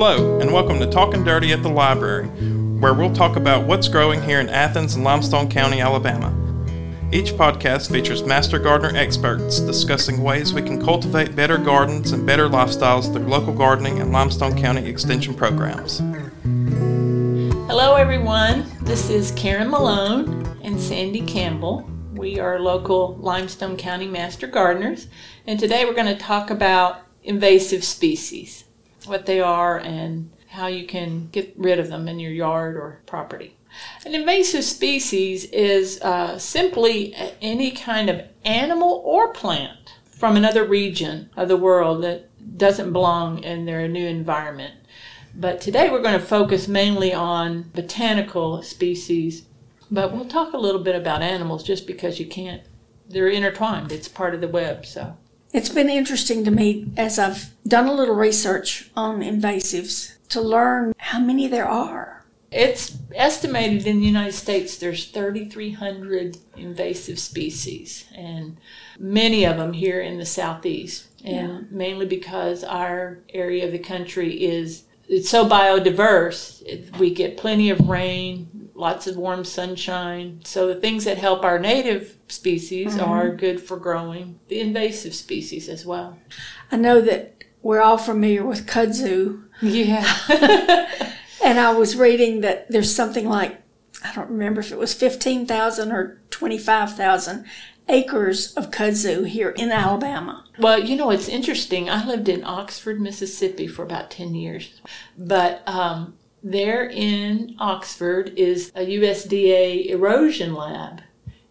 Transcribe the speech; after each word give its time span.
Hello, 0.00 0.38
and 0.38 0.52
welcome 0.52 0.78
to 0.78 0.86
Talking 0.86 1.24
Dirty 1.24 1.52
at 1.52 1.64
the 1.64 1.68
Library, 1.68 2.28
where 2.78 2.94
we'll 2.94 3.12
talk 3.12 3.34
about 3.34 3.66
what's 3.66 3.88
growing 3.88 4.22
here 4.22 4.38
in 4.38 4.48
Athens 4.48 4.94
and 4.94 5.02
Limestone 5.02 5.50
County, 5.50 5.80
Alabama. 5.80 6.32
Each 7.10 7.32
podcast 7.32 7.90
features 7.90 8.22
master 8.22 8.60
gardener 8.60 8.96
experts 8.96 9.58
discussing 9.58 10.22
ways 10.22 10.54
we 10.54 10.62
can 10.62 10.80
cultivate 10.80 11.34
better 11.34 11.58
gardens 11.58 12.12
and 12.12 12.24
better 12.24 12.48
lifestyles 12.48 13.12
through 13.12 13.26
local 13.26 13.52
gardening 13.52 13.98
and 13.98 14.12
Limestone 14.12 14.56
County 14.56 14.88
Extension 14.88 15.34
programs. 15.34 15.98
Hello, 17.66 17.96
everyone. 17.96 18.66
This 18.82 19.10
is 19.10 19.32
Karen 19.32 19.68
Malone 19.68 20.46
and 20.62 20.80
Sandy 20.80 21.22
Campbell. 21.22 21.90
We 22.14 22.38
are 22.38 22.60
local 22.60 23.16
Limestone 23.16 23.76
County 23.76 24.06
master 24.06 24.46
gardeners, 24.46 25.08
and 25.44 25.58
today 25.58 25.84
we're 25.84 25.92
going 25.92 26.06
to 26.06 26.22
talk 26.22 26.50
about 26.50 27.00
invasive 27.24 27.82
species 27.82 28.62
what 29.06 29.26
they 29.26 29.40
are 29.40 29.78
and 29.78 30.30
how 30.48 30.66
you 30.66 30.86
can 30.86 31.28
get 31.30 31.52
rid 31.56 31.78
of 31.78 31.88
them 31.88 32.08
in 32.08 32.18
your 32.18 32.32
yard 32.32 32.76
or 32.76 33.00
property. 33.06 33.54
An 34.04 34.14
invasive 34.14 34.64
species 34.64 35.44
is 35.46 36.00
uh, 36.00 36.38
simply 36.38 37.14
any 37.40 37.70
kind 37.70 38.08
of 38.08 38.22
animal 38.44 39.02
or 39.04 39.32
plant 39.32 39.92
from 40.04 40.36
another 40.36 40.64
region 40.64 41.30
of 41.36 41.48
the 41.48 41.56
world 41.56 42.02
that 42.02 42.28
doesn't 42.56 42.92
belong 42.92 43.42
in 43.44 43.66
their 43.66 43.86
new 43.86 44.06
environment. 44.06 44.74
But 45.34 45.60
today 45.60 45.90
we're 45.90 46.02
going 46.02 46.18
to 46.18 46.26
focus 46.26 46.66
mainly 46.66 47.12
on 47.12 47.70
botanical 47.74 48.62
species, 48.62 49.44
but 49.90 50.12
we'll 50.12 50.24
talk 50.24 50.54
a 50.54 50.58
little 50.58 50.82
bit 50.82 50.96
about 50.96 51.22
animals 51.22 51.62
just 51.62 51.86
because 51.86 52.18
you 52.18 52.26
can't, 52.26 52.62
they're 53.08 53.28
intertwined. 53.28 53.92
It's 53.92 54.08
part 54.08 54.34
of 54.34 54.40
the 54.40 54.48
web, 54.48 54.84
so. 54.86 55.16
It's 55.52 55.68
been 55.70 55.88
interesting 55.88 56.44
to 56.44 56.50
me 56.50 56.90
as 56.96 57.18
I've 57.18 57.50
done 57.66 57.86
a 57.86 57.94
little 57.94 58.14
research 58.14 58.90
on 58.96 59.20
invasives 59.20 60.16
to 60.28 60.40
learn 60.40 60.94
how 60.98 61.20
many 61.20 61.46
there 61.46 61.68
are. 61.68 62.24
It's 62.50 62.96
estimated 63.14 63.86
in 63.86 64.00
the 64.00 64.06
United 64.06 64.32
States 64.32 64.78
there's 64.78 65.10
3,300 65.10 66.38
invasive 66.56 67.18
species, 67.18 68.06
and 68.14 68.56
many 68.98 69.44
of 69.44 69.58
them 69.58 69.74
here 69.74 70.00
in 70.00 70.18
the 70.18 70.24
southeast. 70.24 71.08
And 71.24 71.48
yeah. 71.48 71.60
mainly 71.70 72.06
because 72.06 72.64
our 72.64 73.18
area 73.34 73.66
of 73.66 73.72
the 73.72 73.78
country 73.78 74.44
is 74.44 74.84
it's 75.08 75.28
so 75.28 75.48
biodiverse. 75.48 76.98
We 76.98 77.12
get 77.12 77.36
plenty 77.36 77.70
of 77.70 77.88
rain, 77.88 78.48
lots 78.78 79.06
of 79.06 79.16
warm 79.16 79.44
sunshine. 79.44 80.40
So 80.44 80.68
the 80.68 80.80
things 80.80 81.04
that 81.04 81.18
help 81.18 81.44
our 81.44 81.58
native 81.58 82.16
species 82.28 82.94
mm-hmm. 82.94 83.10
are 83.10 83.34
good 83.34 83.60
for 83.60 83.76
growing 83.76 84.38
the 84.48 84.60
invasive 84.60 85.14
species 85.14 85.68
as 85.68 85.84
well. 85.84 86.18
I 86.70 86.76
know 86.76 87.00
that 87.00 87.44
we're 87.62 87.80
all 87.80 87.98
familiar 87.98 88.46
with 88.46 88.66
kudzu. 88.66 89.44
Yeah. 89.60 90.06
and 91.44 91.58
I 91.58 91.72
was 91.72 91.96
reading 91.96 92.40
that 92.42 92.70
there's 92.70 92.94
something 92.94 93.28
like 93.28 93.60
I 94.04 94.14
don't 94.14 94.30
remember 94.30 94.60
if 94.60 94.70
it 94.70 94.78
was 94.78 94.94
15,000 94.94 95.90
or 95.90 96.20
25,000 96.30 97.44
acres 97.88 98.54
of 98.54 98.70
kudzu 98.70 99.26
here 99.26 99.50
in 99.50 99.72
Alabama. 99.72 100.44
Well, 100.58 100.78
you 100.78 100.94
know, 100.94 101.10
it's 101.10 101.28
interesting. 101.28 101.88
I 101.88 102.06
lived 102.06 102.28
in 102.28 102.44
Oxford, 102.44 103.00
Mississippi 103.00 103.66
for 103.66 103.82
about 103.82 104.10
10 104.10 104.34
years. 104.34 104.80
But 105.16 105.62
um, 105.66 106.17
there 106.50 106.88
in 106.88 107.54
Oxford 107.58 108.32
is 108.36 108.72
a 108.74 108.86
USDA 108.86 109.86
erosion 109.86 110.54
lab 110.54 111.02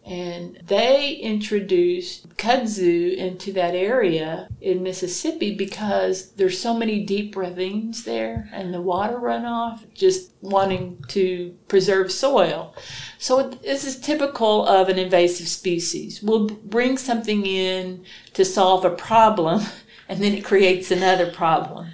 and 0.08 0.58
they 0.66 1.16
introduced 1.16 2.30
kudzu 2.38 3.14
into 3.18 3.52
that 3.52 3.76
area 3.76 4.48
in 4.62 4.82
Mississippi 4.82 5.54
because 5.54 6.32
there's 6.32 6.58
so 6.58 6.74
many 6.74 7.04
deep 7.04 7.36
ravines 7.36 8.06
there 8.06 8.50
and 8.54 8.74
the 8.74 8.80
water 8.80 9.18
runoff 9.18 9.82
just 9.94 10.32
wanting 10.40 11.04
to 11.10 11.54
preserve 11.68 12.10
soil. 12.10 12.74
So 13.18 13.50
this 13.50 13.84
is 13.84 14.00
typical 14.00 14.66
of 14.66 14.88
an 14.88 14.98
invasive 14.98 15.50
species. 15.50 16.24
We'll 16.24 16.48
bring 16.48 16.98
something 16.98 17.46
in 17.46 18.06
to 18.34 18.46
solve 18.46 18.86
a 18.86 18.92
problem 18.92 19.62
and 20.08 20.24
then 20.24 20.34
it 20.34 20.46
creates 20.46 20.90
another 20.90 21.30
problem. 21.34 21.90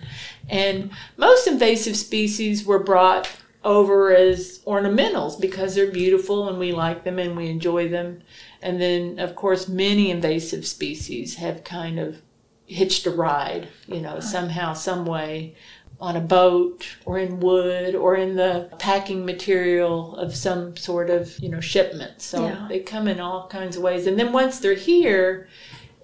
And 0.50 0.92
most 1.18 1.48
invasive 1.48 1.96
species 1.96 2.66
were 2.66 2.80
brought 2.80 3.30
over 3.64 4.14
as 4.14 4.60
ornamentals 4.68 5.40
because 5.40 5.74
they're 5.74 5.92
beautiful 5.92 6.50
and 6.50 6.60
we 6.60 6.72
like 6.72 7.04
them 7.04 7.18
and 7.18 7.38
we 7.38 7.48
enjoy 7.48 7.88
them. 7.88 8.22
And 8.62 8.82
then, 8.82 9.20
of 9.20 9.36
course, 9.36 9.68
many 9.68 10.12
invasive 10.12 10.66
species 10.68 11.36
have 11.36 11.64
kind 11.64 12.00
of 12.00 12.22
hitched 12.66 13.06
a 13.06 13.12
ride, 13.12 13.70
you 13.88 14.02
know, 14.02 14.20
somehow, 14.20 14.74
some 14.74 15.06
way 15.06 15.56
on 16.00 16.18
a 16.18 16.22
boat 16.22 16.98
or 17.06 17.18
in 17.18 17.40
wood 17.40 17.96
or 17.96 18.16
in 18.16 18.36
the 18.36 18.70
packing 18.80 19.26
material 19.26 20.16
of 20.18 20.36
some 20.36 20.76
sort 20.76 21.10
of, 21.10 21.38
you 21.40 21.48
know, 21.48 21.62
shipment. 21.62 22.22
So 22.22 22.46
yeah. 22.46 22.66
they 22.68 22.80
come 22.80 23.08
in 23.08 23.22
all 23.22 23.48
kinds 23.48 23.78
of 23.78 23.84
ways. 23.84 24.08
And 24.08 24.20
then 24.20 24.34
once 24.34 24.60
they're 24.60 24.74
here, 24.74 25.48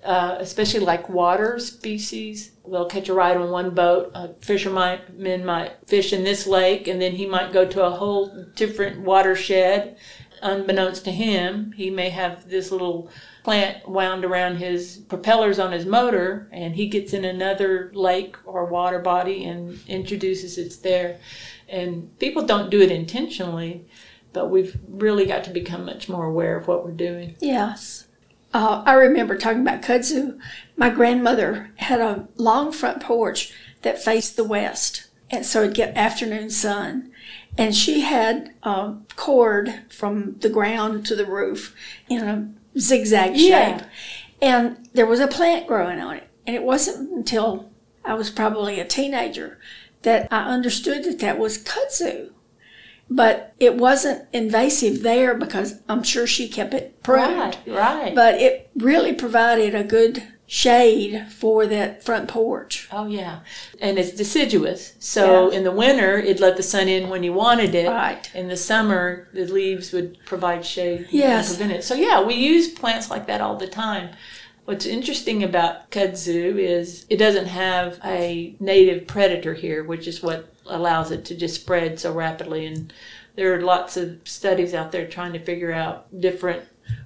uh, 0.04 0.38
especially 0.40 0.80
like 0.80 1.10
water 1.10 1.60
species. 1.60 2.52
They'll 2.70 2.86
catch 2.86 3.10
a 3.10 3.14
ride 3.14 3.38
on 3.38 3.52
one 3.52 3.72
boat. 3.72 4.12
A 4.14 4.34
fisherman 4.42 5.46
might 5.46 5.72
fish 5.88 6.14
in 6.14 6.24
this 6.24 6.48
lake, 6.48 6.88
and 6.88 7.02
then 7.02 7.14
he 7.14 7.26
might 7.26 7.52
go 7.52 7.66
to 7.66 7.86
a 7.86 7.90
whole 7.90 8.46
different 8.56 9.02
watershed. 9.02 9.98
Unbeknownst 10.42 11.04
to 11.04 11.12
him, 11.12 11.74
he 11.74 11.90
may 11.90 12.10
have 12.10 12.50
this 12.50 12.72
little 12.72 13.10
plant 13.44 13.88
wound 13.90 14.24
around 14.24 14.58
his 14.58 14.98
propellers 15.10 15.60
on 15.60 15.72
his 15.72 15.86
motor, 15.86 16.48
and 16.52 16.76
he 16.76 16.88
gets 16.88 17.14
in 17.14 17.26
another 17.26 17.92
lake 17.94 18.38
or 18.46 18.66
water 18.66 19.00
body 19.00 19.44
and 19.44 19.80
introduces 19.88 20.58
it 20.58 20.82
there. 20.82 21.20
And 21.68 22.18
people 22.20 22.46
don't 22.46 22.70
do 22.70 22.82
it 22.82 22.92
intentionally, 22.92 23.86
but 24.32 24.50
we've 24.50 24.78
really 24.88 25.26
got 25.26 25.44
to 25.46 25.50
become 25.50 25.86
much 25.86 26.08
more 26.08 26.26
aware 26.26 26.56
of 26.58 26.68
what 26.68 26.86
we're 26.86 26.92
doing. 26.92 27.36
Yes. 27.40 28.08
Uh, 28.54 28.84
I 28.86 28.94
remember 28.94 29.38
talking 29.38 29.62
about 29.62 29.82
kudzu. 29.82 30.40
My 30.76 30.90
grandmother 30.90 31.72
had 31.76 32.02
a 32.02 32.28
long 32.36 32.72
front 32.72 33.02
porch 33.02 33.54
that 33.84 34.02
faced 34.04 34.36
the 34.36 34.44
west, 34.44 35.08
and 35.30 35.46
so 35.46 35.62
it'd 35.62 35.76
get 35.76 35.96
afternoon 35.96 36.50
sun. 36.50 37.12
And 37.58 37.76
she 37.76 38.02
had 38.02 38.54
a 38.64 38.96
cord 39.16 39.82
from 39.90 40.38
the 40.40 40.50
ground 40.50 41.06
to 41.08 41.16
the 41.16 41.26
roof 41.26 41.76
in 42.08 42.24
a 42.24 42.50
zigzag 42.80 43.38
shape. 43.38 43.82
And 44.42 44.90
there 44.94 45.06
was 45.06 45.20
a 45.20 45.28
plant 45.28 45.68
growing 45.68 46.00
on 46.00 46.18
it. 46.18 46.28
And 46.48 46.56
it 46.56 46.64
wasn't 46.64 47.12
until 47.12 47.70
I 48.06 48.14
was 48.14 48.30
probably 48.30 48.80
a 48.80 48.86
teenager 48.86 49.60
that 50.04 50.28
I 50.32 50.44
understood 50.50 51.04
that 51.04 51.20
that 51.20 51.38
was 51.38 51.58
kudzu 51.58 52.32
but 53.10 53.54
it 53.60 53.76
wasn't 53.76 54.28
invasive 54.34 55.02
there 55.02 55.34
because 55.34 55.82
I'm 55.90 56.04
sure 56.04 56.28
she 56.28 56.48
kept 56.48 56.74
it 56.74 57.02
pruned. 57.04 57.58
Right, 57.66 57.76
right. 57.76 58.16
But 58.16 58.36
it 58.36 58.70
really 58.76 59.14
provided 59.14 59.74
a 59.74 59.84
good 59.84 60.24
shade 60.46 61.28
for 61.30 61.68
that 61.68 62.04
front 62.04 62.28
porch. 62.28 62.88
Oh 62.92 63.08
yeah, 63.08 63.42
and 63.80 64.00
it's 64.00 64.12
deciduous. 64.12 64.96
So 65.00 65.50
yeah. 65.50 65.58
in 65.58 65.64
the 65.64 65.72
winter, 65.72 66.18
it 66.18 66.40
let 66.40 66.58
the 66.58 66.64
sun 66.64 66.88
in 66.88 67.10
when 67.10 67.24
you 67.24 67.34
wanted 67.34 67.76
it. 67.76 67.88
Right. 67.88 68.30
In 68.34 68.48
the 68.48 68.58
summer, 68.58 69.28
the 69.34 69.46
leaves 69.46 69.92
would 69.92 70.18
provide 70.26 70.66
shade. 70.66 71.08
Yes. 71.12 71.56
prevent 71.56 71.80
it. 71.80 71.84
So 71.84 71.96
yeah, 71.96 72.24
we 72.24 72.34
use 72.34 72.70
plants 72.70 73.10
like 73.10 73.28
that 73.28 73.42
all 73.42 73.58
the 73.58 73.68
time. 73.68 74.10
What's 74.70 74.86
interesting 74.86 75.44
about 75.44 75.90
kudzu 75.90 76.60
is 76.60 77.08
it 77.10 77.18
doesn't 77.18 77.48
have 77.48 78.00
a 78.06 78.56
native 78.60 79.08
predator 79.08 79.56
here, 79.56 79.84
which 79.84 80.08
is 80.08 80.22
what 80.22 80.54
allows 80.68 81.10
it 81.10 81.26
to 81.26 81.36
just 81.36 81.60
spread 81.60 82.00
so 82.00 82.14
rapidly. 82.14 82.68
And 82.68 82.94
there 83.36 83.56
are 83.56 83.62
lots 83.62 83.98
of 83.98 84.20
studies 84.26 84.76
out 84.76 84.92
there 84.92 85.08
trying 85.08 85.34
to 85.34 85.40
figure 85.40 85.72
out 85.72 86.06
different 86.22 86.66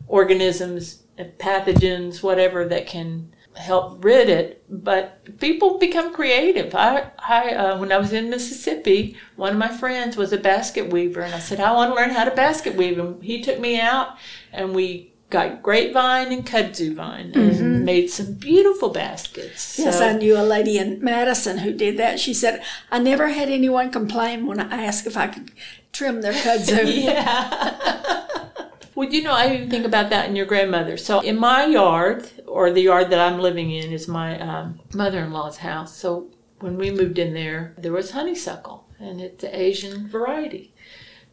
organisms, 0.09 1.03
pathogens, 1.17 2.21
whatever 2.21 2.67
that 2.67 2.85
can 2.85 3.33
help 3.55 4.03
rid 4.03 4.27
it. 4.27 4.65
But 4.67 5.39
people 5.39 5.77
become 5.77 6.13
creative. 6.13 6.75
I, 6.75 7.11
I 7.17 7.53
uh, 7.53 7.77
when 7.79 7.93
I 7.93 7.97
was 7.97 8.11
in 8.11 8.29
Mississippi, 8.29 9.15
one 9.37 9.53
of 9.53 9.57
my 9.57 9.69
friends 9.69 10.17
was 10.17 10.33
a 10.33 10.37
basket 10.37 10.91
weaver, 10.91 11.21
and 11.21 11.33
I 11.33 11.39
said 11.39 11.61
I 11.61 11.71
want 11.71 11.91
to 11.91 11.95
learn 11.95 12.09
how 12.09 12.25
to 12.25 12.31
basket 12.31 12.75
weave. 12.75 12.99
And 12.99 13.23
he 13.23 13.41
took 13.41 13.57
me 13.57 13.79
out, 13.79 14.17
and 14.51 14.75
we 14.75 15.12
got 15.33 15.63
grapevine 15.63 16.31
and 16.31 16.45
kudzu 16.45 16.93
vine 16.93 17.31
and 17.33 17.51
mm-hmm. 17.51 17.83
made 17.83 18.07
some 18.07 18.35
beautiful 18.35 18.89
baskets. 18.89 19.79
Yes, 19.79 19.97
so, 19.97 20.07
I 20.07 20.13
knew 20.13 20.37
a 20.37 20.45
lady 20.45 20.77
in 20.77 21.03
Madison 21.03 21.57
who 21.57 21.73
did 21.73 21.97
that. 21.97 22.19
She 22.19 22.35
said, 22.35 22.63
I 22.91 22.99
never 22.99 23.29
had 23.29 23.49
anyone 23.49 23.91
complain 23.91 24.45
when 24.45 24.59
I 24.59 24.83
asked 24.83 25.07
if 25.07 25.17
I 25.17 25.27
could 25.27 25.51
trim 25.91 26.21
their 26.21 26.33
kudzu. 26.33 27.03
yeah. 27.03 28.27
well, 28.95 29.09
you 29.09 29.23
know, 29.23 29.33
I 29.33 29.55
even 29.55 29.71
think 29.71 29.85
about 29.85 30.11
that 30.11 30.29
in 30.29 30.35
your 30.35 30.45
grandmother. 30.45 30.97
So 30.97 31.21
in 31.21 31.39
my 31.39 31.65
yard, 31.65 32.29
or 32.45 32.71
the 32.71 32.81
yard 32.81 33.09
that 33.09 33.19
I'm 33.19 33.39
living 33.39 33.71
in, 33.71 33.91
is 33.91 34.07
my 34.07 34.39
um, 34.39 34.81
mother-in-law's 34.93 35.57
house. 35.57 35.97
So 35.97 36.29
when 36.59 36.77
we 36.77 36.91
moved 36.91 37.17
in 37.17 37.33
there, 37.33 37.73
there 37.79 37.91
was 37.91 38.11
honeysuckle, 38.11 38.87
and 38.99 39.19
it's 39.19 39.41
the 39.41 39.59
Asian 39.59 40.07
variety. 40.07 40.75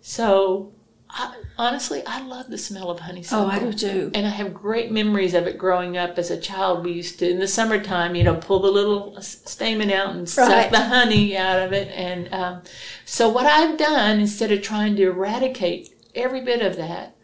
So 0.01 0.73
I, 1.13 1.35
honestly, 1.59 2.03
I 2.07 2.23
love 2.23 2.49
the 2.49 2.59
smell 2.59 2.91
of 2.91 3.01
honeysuckle. 3.01 3.47
Oh, 3.47 3.49
I 3.49 3.59
do 3.59 3.73
too. 3.73 4.11
And 4.15 4.27
I 4.27 4.31
have 4.31 4.55
great 4.55 4.91
memories 4.91 5.35
of 5.35 5.47
it 5.47 5.59
growing 5.59 5.97
up 5.97 6.19
as 6.19 6.31
a 6.31 6.41
child. 6.41 6.85
We 6.85 6.93
used 6.93 7.19
to, 7.19 7.29
in 7.29 7.39
the 7.39 7.49
summertime, 7.49 8.15
you 8.15 8.25
know, 8.25 8.37
pull 8.37 8.61
the 8.61 8.71
little 8.71 9.21
stamen 9.21 9.91
out 9.91 10.15
and 10.15 10.29
suck 10.29 10.71
the 10.71 10.85
honey 10.85 11.37
out 11.37 11.59
of 11.61 11.73
it. 11.73 11.89
And 11.89 12.33
um, 12.33 12.63
so, 13.05 13.29
what 13.29 13.47
I've 13.47 13.79
done, 13.79 14.21
instead 14.21 14.53
of 14.53 14.63
trying 14.63 14.97
to 14.97 15.09
eradicate 15.09 15.95
every 16.15 16.43
bit 16.43 16.63
of 16.63 16.77
that, 16.77 17.17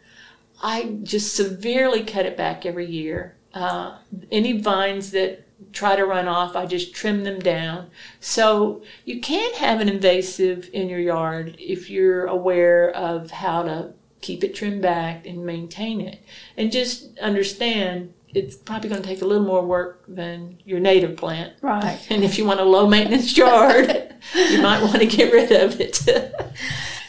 I 0.61 0.97
just 1.03 1.35
severely 1.35 2.03
cut 2.03 2.25
it 2.25 2.37
back 2.37 2.65
every 2.65 2.87
year. 2.87 3.35
Uh, 3.53 3.97
any 4.31 4.59
vines 4.59 5.11
that 5.11 5.46
try 5.73 5.95
to 5.95 6.05
run 6.05 6.27
off, 6.27 6.55
I 6.55 6.65
just 6.65 6.93
trim 6.93 7.23
them 7.23 7.39
down. 7.39 7.89
So 8.19 8.83
you 9.05 9.21
can 9.21 9.53
have 9.55 9.79
an 9.81 9.89
invasive 9.89 10.69
in 10.73 10.89
your 10.89 10.99
yard 10.99 11.55
if 11.59 11.89
you're 11.89 12.25
aware 12.25 12.89
of 12.91 13.31
how 13.31 13.63
to 13.63 13.93
keep 14.21 14.43
it 14.43 14.55
trimmed 14.55 14.81
back 14.81 15.25
and 15.25 15.45
maintain 15.45 16.01
it. 16.01 16.23
And 16.55 16.71
just 16.71 17.17
understand 17.19 18.13
it's 18.33 18.55
probably 18.55 18.89
going 18.89 19.01
to 19.01 19.07
take 19.07 19.21
a 19.21 19.25
little 19.25 19.45
more 19.45 19.65
work 19.65 20.03
than 20.07 20.59
your 20.65 20.79
native 20.79 21.17
plant. 21.17 21.53
Right. 21.61 22.05
And 22.09 22.23
if 22.23 22.37
you 22.37 22.45
want 22.45 22.59
a 22.59 22.65
low 22.65 22.87
maintenance 22.87 23.37
yard, 23.37 24.15
you 24.35 24.61
might 24.61 24.81
want 24.81 24.97
to 24.97 25.05
get 25.05 25.31
rid 25.31 25.51
of 25.51 25.79
it. 25.79 26.03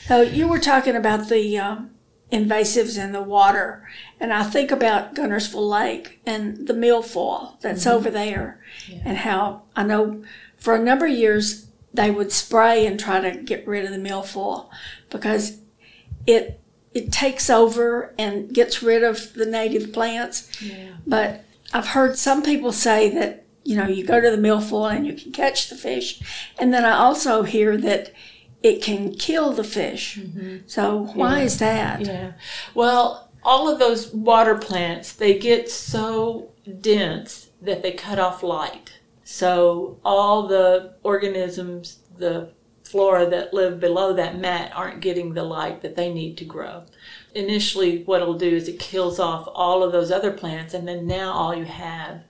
So 0.07 0.23
you 0.23 0.49
were 0.49 0.59
talking 0.59 0.97
about 0.97 1.29
the 1.29 1.59
um, 1.59 1.91
invasives 2.33 3.03
in 3.03 3.13
the 3.13 3.23
water, 3.23 3.87
and 4.21 4.33
I 4.33 4.43
think 4.43 4.71
about 4.71 5.15
Guntersville 5.15 5.69
Lake 5.69 6.21
and 6.27 6.67
the 6.67 6.75
milfoil 6.75 7.61
that's 7.61 7.85
mm-hmm. 7.85 7.97
over 7.97 8.11
there, 8.11 8.61
and 9.05 9.19
how 9.19 9.63
I 9.77 9.85
know 9.85 10.23
for 10.57 10.75
a 10.75 10.83
number 10.83 11.07
of 11.07 11.13
years 11.13 11.67
they 11.95 12.11
would 12.11 12.31
spray 12.33 12.87
and 12.87 12.99
try 13.01 13.21
to 13.21 13.37
get 13.43 13.67
rid 13.67 13.85
of 13.85 13.91
the 13.91 14.09
milfoil 14.09 14.69
because 15.11 15.59
it 16.27 16.61
it 16.95 17.13
takes 17.13 17.49
over 17.49 18.15
and 18.19 18.53
gets 18.53 18.83
rid 18.83 19.03
of 19.05 19.33
the 19.35 19.47
native 19.47 19.93
plants. 19.93 20.51
yeah. 20.61 20.89
But 21.07 21.45
I've 21.73 21.89
heard 21.89 22.17
some 22.17 22.43
people 22.43 22.73
say 22.73 23.11
that, 23.11 23.45
you 23.63 23.77
know, 23.77 23.87
you 23.87 24.05
go 24.05 24.21
to 24.21 24.31
the 24.31 24.37
milfoil 24.37 24.95
and 24.95 25.07
you 25.07 25.13
can 25.13 25.31
catch 25.33 25.69
the 25.69 25.77
fish. 25.77 26.21
And 26.59 26.73
then 26.73 26.85
I 26.85 26.97
also 26.97 27.43
hear 27.43 27.77
that 27.77 28.13
it 28.63 28.83
can 28.83 29.15
kill 29.15 29.53
the 29.53 29.65
fish. 29.65 30.19
Mm-hmm. 30.19 30.57
So 30.67 31.11
why 31.15 31.39
Yeah. 31.39 31.45
is 31.45 31.59
that? 31.59 32.01
Yeah. 32.01 32.33
Well, 32.75 33.28
all 33.49 33.67
of 33.67 33.79
those 33.79 34.13
water 34.13 34.59
plants, 34.59 35.15
they 35.15 35.39
get 35.39 35.71
so 35.71 36.53
dense 36.83 37.49
that 37.63 37.81
they 37.81 37.93
cut 37.93 38.19
off 38.19 38.43
light. 38.43 38.99
So 39.25 39.99
all 40.05 40.47
the 40.47 40.97
organisms, 41.03 42.01
the 42.19 42.53
flora 42.85 43.25
that 43.31 43.55
live 43.55 43.81
below 43.81 44.13
that 44.13 44.39
mat 44.39 44.71
aren't 44.75 45.01
getting 45.01 45.33
the 45.33 45.45
light 45.45 45.81
that 45.81 45.97
they 45.97 46.13
need 46.13 46.37
to 46.37 46.45
grow. 46.45 46.85
Initially, 47.35 48.05
what 48.05 48.21
it'll 48.21 48.35
do 48.35 48.55
is 48.55 48.69
it 48.69 48.79
kills 48.79 49.19
off 49.19 49.49
all 49.55 49.83
of 49.83 49.93
those 49.93 50.11
other 50.11 50.31
plants, 50.31 50.75
and 50.75 50.87
then 50.87 51.07
now 51.07 51.33
all 51.33 51.55
you 51.55 51.65
have 51.65 52.25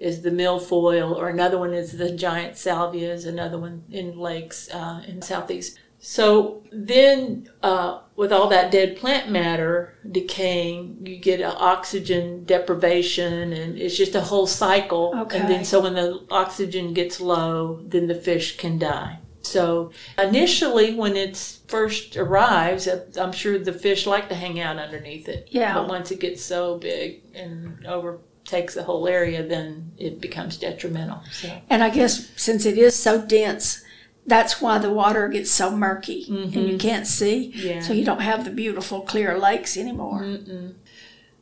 is 0.00 0.22
the 0.22 0.30
milfoil, 0.30 1.14
or 1.14 1.28
another 1.28 1.58
one 1.58 1.74
is 1.74 1.98
the 1.98 2.16
giant 2.16 2.54
salvinia, 2.54 3.26
another 3.26 3.58
one 3.58 3.84
in 3.90 4.18
lakes 4.18 4.70
uh, 4.72 5.02
in 5.06 5.20
the 5.20 5.26
southeast. 5.26 5.78
So 6.04 6.64
then, 6.72 7.48
uh, 7.62 8.00
with 8.16 8.32
all 8.32 8.48
that 8.48 8.72
dead 8.72 8.96
plant 8.96 9.30
matter 9.30 9.94
decaying, 10.10 11.06
you 11.06 11.16
get 11.16 11.40
an 11.40 11.54
oxygen 11.56 12.44
deprivation, 12.44 13.52
and 13.52 13.78
it's 13.78 13.96
just 13.96 14.16
a 14.16 14.20
whole 14.20 14.48
cycle. 14.48 15.14
Okay. 15.16 15.38
And 15.38 15.48
then, 15.48 15.64
so 15.64 15.80
when 15.80 15.94
the 15.94 16.26
oxygen 16.28 16.92
gets 16.92 17.20
low, 17.20 17.80
then 17.84 18.08
the 18.08 18.16
fish 18.16 18.56
can 18.56 18.80
die. 18.80 19.20
So 19.42 19.92
initially, 20.18 20.92
when 20.92 21.16
it 21.16 21.36
first 21.68 22.16
arrives, 22.16 22.88
uh, 22.88 23.06
I'm 23.20 23.32
sure 23.32 23.56
the 23.60 23.72
fish 23.72 24.04
like 24.04 24.28
to 24.28 24.34
hang 24.34 24.58
out 24.58 24.78
underneath 24.78 25.28
it. 25.28 25.48
Yeah. 25.52 25.74
But 25.74 25.88
once 25.88 26.10
it 26.10 26.18
gets 26.18 26.42
so 26.42 26.78
big 26.78 27.22
and 27.32 27.86
overtakes 27.86 28.74
the 28.74 28.82
whole 28.82 29.06
area, 29.06 29.46
then 29.46 29.92
it 29.98 30.20
becomes 30.20 30.56
detrimental. 30.56 31.22
So. 31.30 31.48
And 31.70 31.84
I 31.84 31.90
guess 31.90 32.28
since 32.36 32.66
it 32.66 32.76
is 32.76 32.96
so 32.96 33.24
dense, 33.24 33.84
that's 34.26 34.60
why 34.60 34.78
the 34.78 34.90
water 34.90 35.28
gets 35.28 35.50
so 35.50 35.74
murky 35.76 36.24
and 36.28 36.54
you 36.54 36.60
mm-hmm. 36.60 36.76
can't 36.78 37.06
see. 37.06 37.52
Yeah. 37.54 37.80
So 37.80 37.92
you 37.92 38.04
don't 38.04 38.20
have 38.20 38.44
the 38.44 38.50
beautiful 38.50 39.00
clear 39.02 39.38
lakes 39.38 39.76
anymore. 39.76 40.38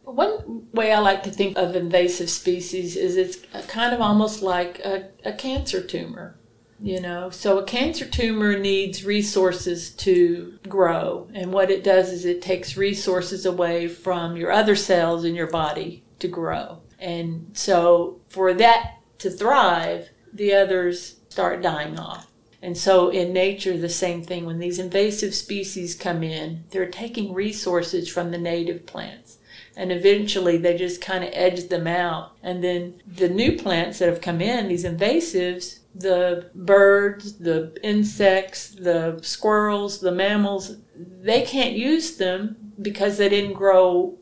One 0.05 0.67
way 0.73 0.93
I 0.93 0.99
like 0.99 1.23
to 1.25 1.31
think 1.31 1.57
of 1.57 1.77
invasive 1.77 2.31
species 2.31 2.97
is 2.97 3.17
it's 3.17 3.39
kind 3.69 3.95
of 3.95 4.01
almost 4.01 4.43
like 4.43 4.81
a, 4.81 5.09
a 5.25 5.33
cancer 5.33 5.83
tumor. 5.83 6.37
You 6.83 6.99
know, 6.99 7.29
so 7.29 7.59
a 7.59 7.65
cancer 7.65 8.07
tumor 8.07 8.59
needs 8.59 9.05
resources 9.05 9.91
to 9.97 10.59
grow, 10.67 11.29
and 11.35 11.53
what 11.53 11.71
it 11.71 11.85
does 11.85 12.11
is 12.11 12.25
it 12.25 12.41
takes 12.41 12.75
resources 12.75 13.45
away 13.45 13.87
from 13.87 14.35
your 14.35 14.51
other 14.51 14.75
cells 14.75 15.27
in 15.27 15.35
your 15.35 15.47
body 15.47 16.03
to 16.21 16.27
grow. 16.27 16.81
And 16.99 17.51
so, 17.53 18.23
for 18.31 18.55
that 18.55 18.95
to 19.19 19.29
thrive, 19.29 20.09
the 20.33 20.55
others 20.55 21.17
start 21.29 21.61
dying 21.61 21.99
off. 21.99 22.30
And 22.63 22.77
so, 22.77 23.09
in 23.09 23.33
nature, 23.33 23.77
the 23.77 23.89
same 23.89 24.23
thing. 24.23 24.45
When 24.45 24.59
these 24.59 24.79
invasive 24.79 25.35
species 25.35 25.95
come 25.95 26.23
in, 26.23 26.65
they're 26.71 26.91
taking 26.91 27.33
resources 27.33 28.09
from 28.09 28.31
the 28.31 28.39
native 28.39 28.85
plants 28.87 29.39
and 29.77 29.93
eventually 29.93 30.59
they 30.59 30.77
just 30.77 31.01
kind 31.01 31.25
of 31.25 31.31
edge 31.33 31.69
them 31.69 31.87
out. 31.87 32.33
And 32.43 32.63
then 32.63 33.01
the 33.07 33.29
new 33.29 33.57
plants 33.57 33.99
that 33.99 34.09
have 34.09 34.21
come 34.21 34.41
in, 34.41 34.69
these 34.69 34.85
invasives, 34.85 35.79
the 35.95 36.51
birds, 36.55 37.39
the 37.39 37.77
insects, 37.83 38.71
the 38.71 39.19
squirrels, 39.23 40.01
the 40.01 40.13
mammals, 40.13 40.77
they 40.95 41.43
can't 41.43 41.75
use 41.75 42.17
them 42.17 42.75
because 42.83 43.17
they 43.17 43.29
didn't 43.29 43.55
grow 43.55 44.19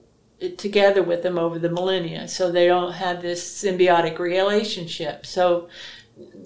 together 0.56 1.02
with 1.02 1.25
them 1.25 1.38
over 1.38 1.58
the 1.58 1.70
millennia. 1.70 2.29
So 2.29 2.52
they 2.52 2.67
don't 2.67 2.93
have 2.93 3.20
this 3.20 3.43
symbiotic 3.64 4.19
relationship. 4.19 5.26
So 5.26 5.69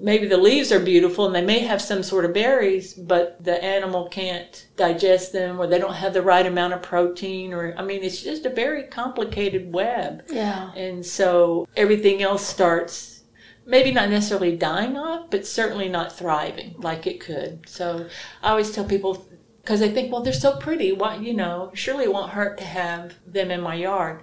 maybe 0.00 0.26
the 0.26 0.36
leaves 0.36 0.72
are 0.72 0.80
beautiful 0.80 1.26
and 1.26 1.34
they 1.34 1.44
may 1.44 1.60
have 1.60 1.80
some 1.80 2.02
sort 2.02 2.24
of 2.24 2.34
berries, 2.34 2.94
but 2.94 3.42
the 3.42 3.62
animal 3.62 4.08
can't 4.08 4.66
digest 4.76 5.32
them 5.32 5.60
or 5.60 5.66
they 5.66 5.78
don't 5.78 5.94
have 5.94 6.12
the 6.12 6.22
right 6.22 6.46
amount 6.46 6.74
of 6.74 6.82
protein 6.82 7.52
or 7.52 7.74
I 7.76 7.82
mean 7.82 8.02
it's 8.02 8.22
just 8.22 8.44
a 8.46 8.50
very 8.50 8.84
complicated 8.84 9.72
web. 9.72 10.24
Yeah. 10.28 10.72
And 10.74 11.04
so 11.04 11.68
everything 11.76 12.22
else 12.22 12.46
starts 12.46 13.22
maybe 13.64 13.92
not 13.92 14.10
necessarily 14.10 14.56
dying 14.56 14.96
off, 14.96 15.30
but 15.30 15.46
certainly 15.46 15.88
not 15.88 16.12
thriving 16.12 16.74
like 16.78 17.06
it 17.06 17.20
could. 17.20 17.68
So 17.68 18.08
I 18.42 18.50
always 18.50 18.72
tell 18.72 18.84
people 18.84 19.26
because 19.62 19.78
they 19.78 19.90
think, 19.92 20.12
well, 20.12 20.22
they're 20.22 20.32
so 20.32 20.56
pretty. 20.56 20.92
Why, 20.92 21.16
you 21.16 21.34
know, 21.34 21.70
surely 21.72 22.04
it 22.04 22.12
won't 22.12 22.32
hurt 22.32 22.58
to 22.58 22.64
have 22.64 23.14
them 23.24 23.50
in 23.52 23.60
my 23.60 23.76
yard. 23.76 24.22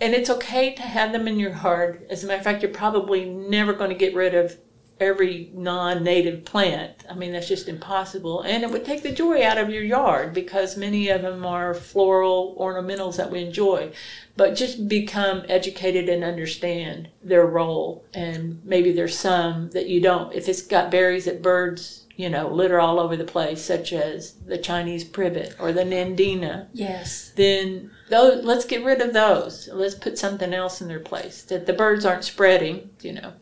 And 0.00 0.14
it's 0.14 0.30
okay 0.30 0.74
to 0.74 0.82
have 0.82 1.12
them 1.12 1.26
in 1.26 1.38
your 1.38 1.50
yard. 1.50 2.06
As 2.08 2.22
a 2.22 2.26
matter 2.26 2.38
of 2.38 2.44
fact, 2.44 2.62
you're 2.62 2.72
probably 2.72 3.24
never 3.24 3.72
going 3.72 3.90
to 3.90 3.96
get 3.96 4.14
rid 4.14 4.34
of 4.34 4.56
every 5.00 5.50
non-native 5.54 6.44
plant. 6.44 7.04
I 7.08 7.14
mean, 7.14 7.32
that's 7.32 7.48
just 7.48 7.68
impossible. 7.68 8.42
And 8.42 8.62
it 8.64 8.70
would 8.70 8.84
take 8.84 9.02
the 9.02 9.12
joy 9.12 9.44
out 9.44 9.58
of 9.58 9.70
your 9.70 9.82
yard 9.82 10.34
because 10.34 10.76
many 10.76 11.08
of 11.08 11.22
them 11.22 11.46
are 11.46 11.72
floral 11.74 12.56
ornamentals 12.58 13.16
that 13.16 13.30
we 13.30 13.40
enjoy. 13.44 13.92
But 14.36 14.56
just 14.56 14.88
become 14.88 15.44
educated 15.48 16.08
and 16.08 16.24
understand 16.24 17.08
their 17.22 17.46
role. 17.46 18.04
And 18.14 18.60
maybe 18.64 18.92
there's 18.92 19.18
some 19.18 19.70
that 19.70 19.88
you 19.88 20.00
don't. 20.00 20.32
If 20.34 20.48
it's 20.48 20.62
got 20.62 20.90
berries 20.90 21.26
that 21.26 21.42
birds, 21.42 22.04
you 22.16 22.28
know, 22.28 22.48
litter 22.48 22.80
all 22.80 22.98
over 22.98 23.16
the 23.16 23.24
place, 23.24 23.62
such 23.62 23.92
as 23.92 24.32
the 24.46 24.58
Chinese 24.58 25.04
privet 25.04 25.54
or 25.60 25.72
the 25.72 25.82
nandina, 25.84 26.66
Yes. 26.72 27.32
then 27.36 27.92
those, 28.10 28.44
let's 28.44 28.64
get 28.64 28.84
rid 28.84 29.00
of 29.00 29.12
those. 29.12 29.68
Let's 29.72 29.94
put 29.94 30.18
something 30.18 30.52
else 30.52 30.80
in 30.80 30.88
their 30.88 31.00
place 31.00 31.42
that 31.42 31.66
the 31.66 31.72
birds 31.72 32.04
aren't 32.04 32.24
spreading, 32.24 32.90
you 33.00 33.12
know. 33.12 33.34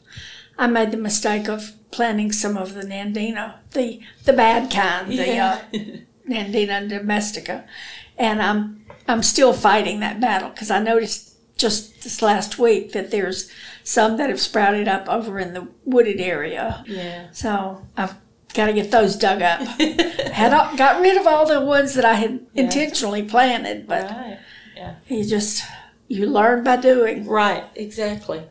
I 0.58 0.66
made 0.66 0.90
the 0.90 0.96
mistake 0.96 1.48
of 1.48 1.72
planting 1.90 2.32
some 2.32 2.56
of 2.56 2.74
the 2.74 2.82
Nandina, 2.82 3.56
the 3.72 4.00
the 4.24 4.32
bad 4.32 4.70
kind, 4.70 5.10
the 5.10 5.38
uh, 5.38 5.60
Nandina 6.28 6.88
domestica, 6.88 7.64
and 8.16 8.40
I'm 8.40 8.84
I'm 9.06 9.22
still 9.22 9.52
fighting 9.52 10.00
that 10.00 10.20
battle 10.20 10.50
because 10.50 10.70
I 10.70 10.80
noticed 10.80 11.34
just 11.56 12.02
this 12.02 12.22
last 12.22 12.58
week 12.58 12.92
that 12.92 13.10
there's 13.10 13.50
some 13.84 14.16
that 14.16 14.28
have 14.30 14.40
sprouted 14.40 14.88
up 14.88 15.08
over 15.08 15.38
in 15.38 15.54
the 15.54 15.68
wooded 15.84 16.20
area. 16.20 16.84
yeah. 16.86 17.28
So 17.32 17.86
I've 17.96 18.14
got 18.54 18.66
to 18.66 18.72
get 18.72 18.90
those 18.90 19.16
dug 19.16 19.42
up. 19.42 19.60
had 20.30 20.52
all, 20.52 20.76
got 20.76 21.00
rid 21.00 21.16
of 21.16 21.26
all 21.26 21.46
the 21.46 21.60
ones 21.60 21.94
that 21.94 22.04
I 22.04 22.14
had 22.14 22.46
intentionally 22.54 23.22
planted, 23.22 23.86
but 23.86 24.10
Right. 24.10 24.38
You 25.08 25.24
just 25.24 25.62
you 26.08 26.26
learn 26.26 26.62
by 26.62 26.76
doing. 26.76 27.26
Right, 27.26 27.64
exactly. 27.74 28.42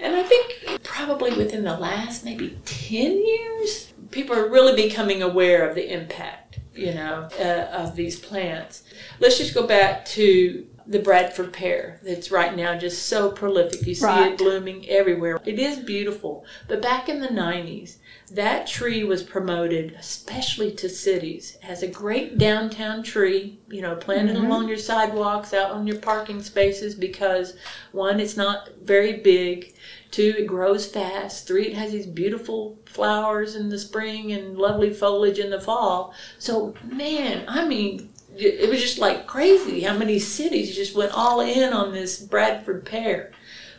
And 0.00 0.16
I 0.16 0.22
think 0.22 0.82
probably 0.82 1.32
within 1.36 1.64
the 1.64 1.76
last 1.76 2.24
maybe 2.24 2.58
10 2.64 3.24
years, 3.24 3.92
people 4.10 4.36
are 4.36 4.48
really 4.48 4.74
becoming 4.74 5.22
aware 5.22 5.68
of 5.68 5.74
the 5.76 5.92
impact, 5.92 6.58
you 6.74 6.92
know, 6.92 7.28
uh, 7.38 7.68
of 7.72 7.94
these 7.94 8.18
plants. 8.18 8.82
Let's 9.20 9.38
just 9.38 9.54
go 9.54 9.66
back 9.66 10.04
to 10.06 10.66
the 10.86 10.98
Bradford 10.98 11.52
pear 11.52 11.98
that's 12.02 12.30
right 12.30 12.54
now 12.54 12.76
just 12.76 13.06
so 13.06 13.30
prolific. 13.30 13.86
You 13.86 13.94
see 13.94 14.04
Right. 14.04 14.32
it 14.32 14.38
blooming 14.38 14.88
everywhere. 14.88 15.38
It 15.44 15.58
is 15.58 15.78
beautiful. 15.78 16.44
But 16.68 16.82
back 16.82 17.08
in 17.08 17.20
the 17.20 17.28
90s, 17.28 17.96
that 18.32 18.66
tree 18.66 19.04
was 19.04 19.22
promoted 19.22 19.92
especially 19.98 20.72
to 20.72 20.88
cities 20.88 21.58
Has 21.60 21.82
a 21.82 21.88
great 21.88 22.38
downtown 22.38 23.02
tree, 23.02 23.58
you 23.68 23.82
know, 23.82 23.96
planted 23.96 24.36
mm-hmm. 24.36 24.46
along 24.46 24.68
your 24.68 24.78
sidewalks, 24.78 25.52
out 25.52 25.72
on 25.72 25.86
your 25.86 25.98
parking 25.98 26.42
spaces 26.42 26.94
because 26.94 27.56
one, 27.92 28.20
it's 28.20 28.36
not 28.36 28.70
very 28.82 29.18
big. 29.18 29.74
Two, 30.10 30.34
it 30.38 30.46
grows 30.46 30.86
fast. 30.86 31.46
Three, 31.46 31.66
it 31.66 31.74
has 31.74 31.92
these 31.92 32.06
beautiful 32.06 32.78
flowers 32.86 33.56
in 33.56 33.68
the 33.68 33.78
spring 33.78 34.32
and 34.32 34.56
lovely 34.56 34.92
foliage 34.92 35.38
in 35.38 35.50
the 35.50 35.60
fall. 35.60 36.14
So, 36.38 36.74
man, 36.84 37.44
I 37.48 37.66
mean, 37.66 38.10
it 38.36 38.68
was 38.68 38.80
just 38.80 38.98
like 38.98 39.26
crazy 39.26 39.80
how 39.80 39.96
many 39.96 40.18
cities 40.18 40.74
just 40.74 40.96
went 40.96 41.12
all 41.12 41.40
in 41.40 41.72
on 41.72 41.92
this 41.92 42.20
Bradford 42.20 42.84
pear. 42.84 43.32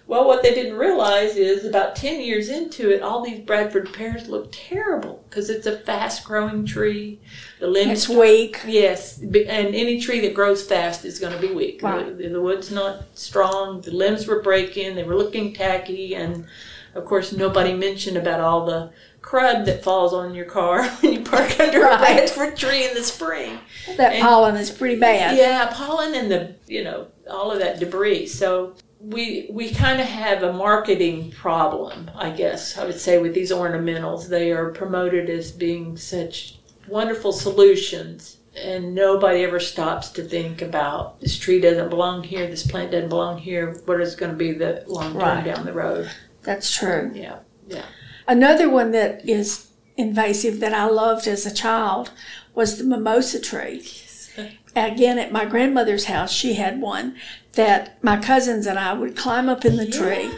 Well, 0.08 0.28
what 0.28 0.44
they 0.44 0.54
didn't 0.54 0.78
realize 0.78 1.36
is 1.36 1.66
about 1.66 1.96
10 1.96 2.22
years 2.22 2.50
into 2.50 2.92
it, 2.92 3.02
all 3.02 3.24
these 3.24 3.40
Bradford 3.40 3.92
pears 3.92 4.30
look 4.30 4.50
terrible 4.52 5.24
because 5.28 5.50
it's 5.50 5.66
a 5.66 5.80
fast 5.80 6.24
growing 6.24 6.64
tree. 6.66 7.20
The 7.60 7.68
limbs 7.68 8.04
It's 8.04 8.10
weak. 8.10 8.62
Yes, 8.68 9.20
and 9.20 9.34
any 9.36 10.00
tree 10.00 10.20
that 10.22 10.36
grows 10.36 10.64
fast 10.64 11.06
is 11.06 11.18
going 11.18 11.34
to 11.34 11.40
be 11.40 11.54
weak. 11.54 11.82
Right. 11.82 12.16
The, 12.16 12.28
the 12.28 12.42
wood's 12.42 12.72
not 12.72 13.04
strong. 13.16 13.82
The 13.82 13.92
limbs 13.92 14.28
were 14.28 14.42
breaking. 14.44 14.94
They 14.96 15.04
were 15.04 15.16
looking 15.16 15.54
tacky, 15.54 16.14
and 16.16 16.46
of 16.94 17.06
course, 17.06 17.32
nobody 17.34 17.74
mentioned 17.74 18.16
about 18.18 18.40
all 18.42 18.66
the 18.66 18.92
crud 19.22 19.66
that 19.66 19.84
falls 19.84 20.14
on 20.14 20.36
your 20.36 20.46
car 20.46 20.88
when 21.00 21.14
you 21.14 21.22
park 21.22 21.60
under 21.60 21.84
a 21.84 21.98
Bradford 21.98 22.56
tree 22.56 22.88
in 22.88 22.94
the 22.94 23.04
spring. 23.04 23.58
That 23.98 24.14
And- 24.14 24.22
pollen 24.22 24.56
is 24.56 24.70
pretty 24.70 25.00
bad. 25.00 25.36
Yeah, 25.36 25.68
pollen 25.74 26.14
and 26.14 26.30
the 26.32 26.56
you 26.68 26.84
know 26.84 27.08
all 27.28 27.52
of 27.52 27.58
that 27.58 27.80
debris. 27.80 28.28
So 28.28 28.76
we 29.10 29.48
we 29.52 29.70
kind 29.72 30.02
of 30.02 30.08
have 30.08 30.42
a 30.44 30.54
marketing 30.54 31.32
problem, 31.32 32.10
I 32.16 32.32
guess 32.32 32.78
I 32.78 32.86
would 32.86 33.00
say, 33.00 33.20
with 33.20 33.34
these 33.34 33.52
ornamentals. 33.52 34.28
They 34.28 34.52
are 34.52 34.72
promoted 34.72 35.30
as 35.30 35.52
being 35.52 35.96
such 35.96 36.58
wonderful 36.88 37.32
solutions, 37.32 38.38
and 38.56 38.96
nobody 38.96 39.44
ever 39.44 39.60
stops 39.60 40.10
to 40.12 40.24
think 40.24 40.62
about 40.62 41.20
this 41.22 41.38
tree 41.38 41.60
doesn't 41.60 41.90
belong 41.90 42.24
here, 42.24 42.48
this 42.48 42.66
plant 42.66 42.92
doesn't 42.92 43.10
belong 43.10 43.38
here. 43.38 43.74
What 43.86 44.02
is 44.02 44.16
going 44.16 44.32
to 44.32 44.38
be 44.38 44.54
the 44.54 44.84
long 44.88 45.14
term 45.14 45.22
Right. 45.22 45.46
down 45.46 45.66
the 45.66 45.74
road? 45.74 46.10
That's 46.42 46.76
true. 46.76 47.12
Yeah, 47.14 47.40
yeah. 47.68 47.86
Another 48.28 48.70
one 48.70 48.92
that 48.92 49.28
is 49.28 49.68
invasive 49.98 50.60
that 50.62 50.74
I 50.74 50.88
loved 50.88 51.28
as 51.28 51.46
a 51.46 51.54
child 51.54 52.12
was 52.56 52.78
the 52.78 52.84
mimosa 52.84 53.40
tree. 53.40 53.88
Again, 54.76 55.18
at 55.20 55.32
my 55.32 55.46
grandmother's 55.46 56.06
house, 56.06 56.32
she 56.32 56.56
had 56.56 56.82
one 56.82 57.16
that 57.56 58.02
my 58.04 58.18
cousins 58.18 58.68
and 58.68 58.78
I 58.78 58.94
would 58.94 59.16
climb 59.16 59.50
up 59.50 59.66
in 59.66 59.76
the 59.78 59.88
tree 59.88 60.32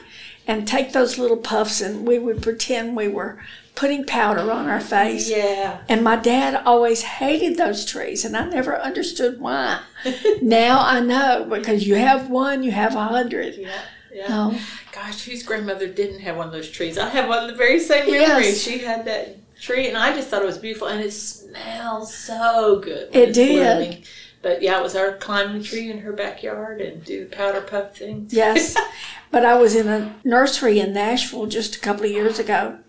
and 0.47 0.67
take 0.67 0.93
those 0.93 1.17
little 1.17 1.37
puffs 1.37 1.81
and 1.81 2.07
we 2.07 2.17
would 2.17 2.41
pretend 2.41 2.95
we 2.95 3.07
were 3.07 3.39
putting 3.75 4.03
powder 4.05 4.51
on 4.51 4.67
our 4.67 4.81
face. 4.81 5.29
Yeah. 5.29 5.79
And 5.87 6.03
my 6.03 6.15
dad 6.15 6.61
always 6.65 7.03
hated 7.03 7.57
those 7.57 7.85
trees, 7.85 8.25
and 8.25 8.35
I 8.35 8.45
never 8.49 8.75
understood 8.75 9.39
why. 9.39 9.81
now 10.41 10.79
I 10.81 10.99
know 10.99 11.45
because 11.49 11.87
you 11.87 11.95
have 11.95 12.29
one, 12.29 12.63
you 12.63 12.71
have 12.71 12.95
a 12.95 13.03
hundred. 13.03 13.55
Yeah. 13.55 13.81
Yeah. 14.11 14.25
Oh, 14.29 14.67
Gosh, 14.91 15.25
whose 15.25 15.43
grandmother 15.43 15.87
didn't 15.87 16.21
have 16.21 16.37
one 16.37 16.47
of 16.47 16.53
those 16.53 16.71
trees? 16.71 16.97
I 16.97 17.07
have 17.09 17.29
one 17.29 17.43
of 17.43 17.51
the 17.51 17.55
very 17.55 17.79
same 17.79 18.09
memory. 18.09 18.45
Yes. 18.45 18.61
She 18.61 18.79
had 18.79 19.05
that 19.05 19.37
tree, 19.61 19.87
and 19.87 19.95
I 19.95 20.11
just 20.15 20.29
thought 20.29 20.41
it 20.41 20.45
was 20.45 20.57
beautiful, 20.57 20.87
and 20.87 21.03
it 21.03 21.11
smells 21.11 22.15
so 22.15 22.79
good. 22.79 23.15
It 23.15 23.33
did. 23.33 23.77
blooming. 23.77 24.03
But 24.41 24.61
yeah, 24.61 24.79
it 24.79 24.83
was 24.83 24.95
our 24.95 25.13
climbing 25.13 25.63
tree 25.63 25.89
in 25.89 25.99
her 25.99 26.13
backyard 26.13 26.79
and 26.81 27.03
do 27.03 27.27
the 27.27 27.35
powder 27.35 27.61
puff 27.61 27.97
thing. 27.97 28.27
yes. 28.29 28.75
but 29.31 29.45
I 29.45 29.55
was 29.55 29.75
in 29.75 29.87
a 29.87 30.15
nursery 30.23 30.79
in 30.79 30.93
Nashville 30.93 31.47
just 31.47 31.75
a 31.75 31.79
couple 31.79 32.05
of 32.05 32.11
years 32.11 32.39
ago, 32.39 32.79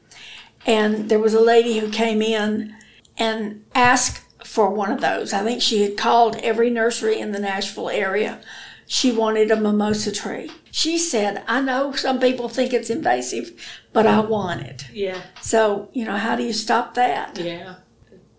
and 0.67 1.09
there 1.09 1.19
was 1.19 1.35
a 1.35 1.41
lady 1.41 1.79
who 1.79 1.91
came 1.91 2.23
in 2.23 2.75
and 3.17 3.65
asked 3.75 4.23
for 4.45 4.71
one 4.71 4.91
of 4.93 5.01
those. 5.01 5.33
I 5.33 5.43
think 5.43 5.61
she 5.63 5.83
had 5.83 5.97
called 5.97 6.37
every 6.37 6.71
nursery 6.71 7.19
in 7.19 7.33
the 7.33 7.41
Nashville 7.41 7.91
area. 7.91 8.41
She 8.87 9.13
wanted 9.13 9.51
a 9.51 9.57
mimosa 9.57 10.13
tree. 10.13 10.51
She 10.71 10.97
said, 10.97 11.43
I 11.47 11.61
know 11.61 11.93
some 11.93 12.21
people 12.21 12.49
think 12.49 12.73
it's 12.73 12.89
invasive, 12.89 13.53
but 13.93 14.07
I 14.07 14.21
want 14.21 14.63
it. 14.63 14.87
Yeah, 14.93 15.21
So, 15.43 15.91
you 15.93 16.05
know, 16.07 16.17
how 16.17 16.37
do 16.37 16.43
you 16.43 16.53
stop 16.55 16.95
that? 16.95 17.39
yeah. 17.39 17.77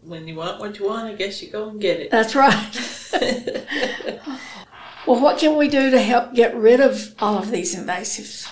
When 0.09 0.27
you 0.27 0.35
want 0.35 0.59
what 0.59 0.77
you 0.79 0.85
want, 0.87 1.07
I 1.07 1.13
guess 1.13 1.41
you 1.41 1.49
go 1.49 1.69
and 1.69 1.79
get 1.79 1.99
it. 1.99 2.11
That's 2.11 2.35
right. 2.35 3.11
well, 5.07 5.21
what 5.21 5.39
can 5.39 5.55
we 5.55 5.67
do 5.67 5.91
to 5.91 6.01
help 6.01 6.33
get 6.33 6.55
rid 6.55 6.79
of 6.79 7.15
all 7.19 7.37
of 7.37 7.51
these 7.51 7.75
invasives? 7.75 8.49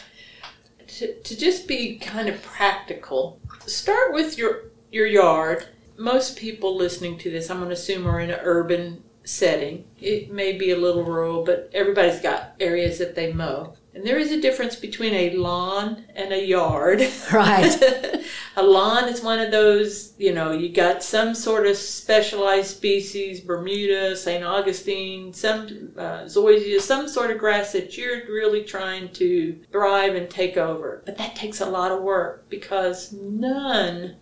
to, 0.98 1.14
to 1.14 1.38
just 1.38 1.68
be 1.68 1.98
kind 1.98 2.28
of 2.28 2.42
practical, 2.42 3.40
start 3.66 4.14
with 4.14 4.38
your 4.38 4.64
your 4.92 5.06
yard. 5.06 5.68
Most 5.98 6.38
people 6.38 6.76
listening 6.76 7.18
to 7.20 7.32
this, 7.32 7.50
I'm 7.50 7.58
going 7.58 7.70
to 7.70 7.74
assume, 7.74 8.08
are 8.08 8.20
in 8.20 8.30
an 8.30 8.40
urban 8.44 9.04
setting. 9.24 9.86
It 10.00 10.32
may 10.32 10.54
be 10.54 10.72
a 10.72 10.78
little 10.78 11.04
rural, 11.04 11.44
but 11.44 11.70
everybody's 11.74 12.22
got 12.22 12.54
areas 12.60 13.00
that 13.00 13.16
they 13.16 13.34
mow. 13.34 13.76
And 13.98 14.06
there 14.06 14.20
is 14.20 14.32
a 14.32 14.40
difference 14.40 14.76
between 14.76 15.16
a 15.16 15.32
lawn 15.32 16.04
and 16.16 16.32
a 16.32 16.46
yard. 16.46 17.02
Right. 17.34 17.76
a 18.56 18.64
lawn 18.64 19.10
is 19.10 19.24
one 19.24 19.40
of 19.40 19.50
those, 19.50 20.14
you 20.20 20.34
know, 20.34 20.52
you 20.52 20.70
got 20.70 21.02
some 21.02 21.34
sort 21.34 21.66
of 21.66 21.76
specialized 21.76 22.78
species, 22.78 23.42
Bermuda, 23.42 24.16
St. 24.16 24.44
Augustine, 24.44 25.34
some 25.34 25.94
uh, 25.98 26.26
zoysia, 26.26 26.80
some 26.80 27.08
sort 27.08 27.32
of 27.32 27.40
grass 27.40 27.72
that 27.72 27.98
you're 27.98 28.28
really 28.28 28.64
trying 28.64 29.10
to 29.14 29.60
thrive 29.72 30.14
and 30.14 30.30
take 30.30 30.58
over. 30.58 31.02
But 31.06 31.18
that 31.18 31.36
takes 31.36 31.60
a 31.60 31.70
lot 31.70 31.92
of 31.92 32.04
work 32.04 32.48
because 32.50 33.12
none 33.12 34.16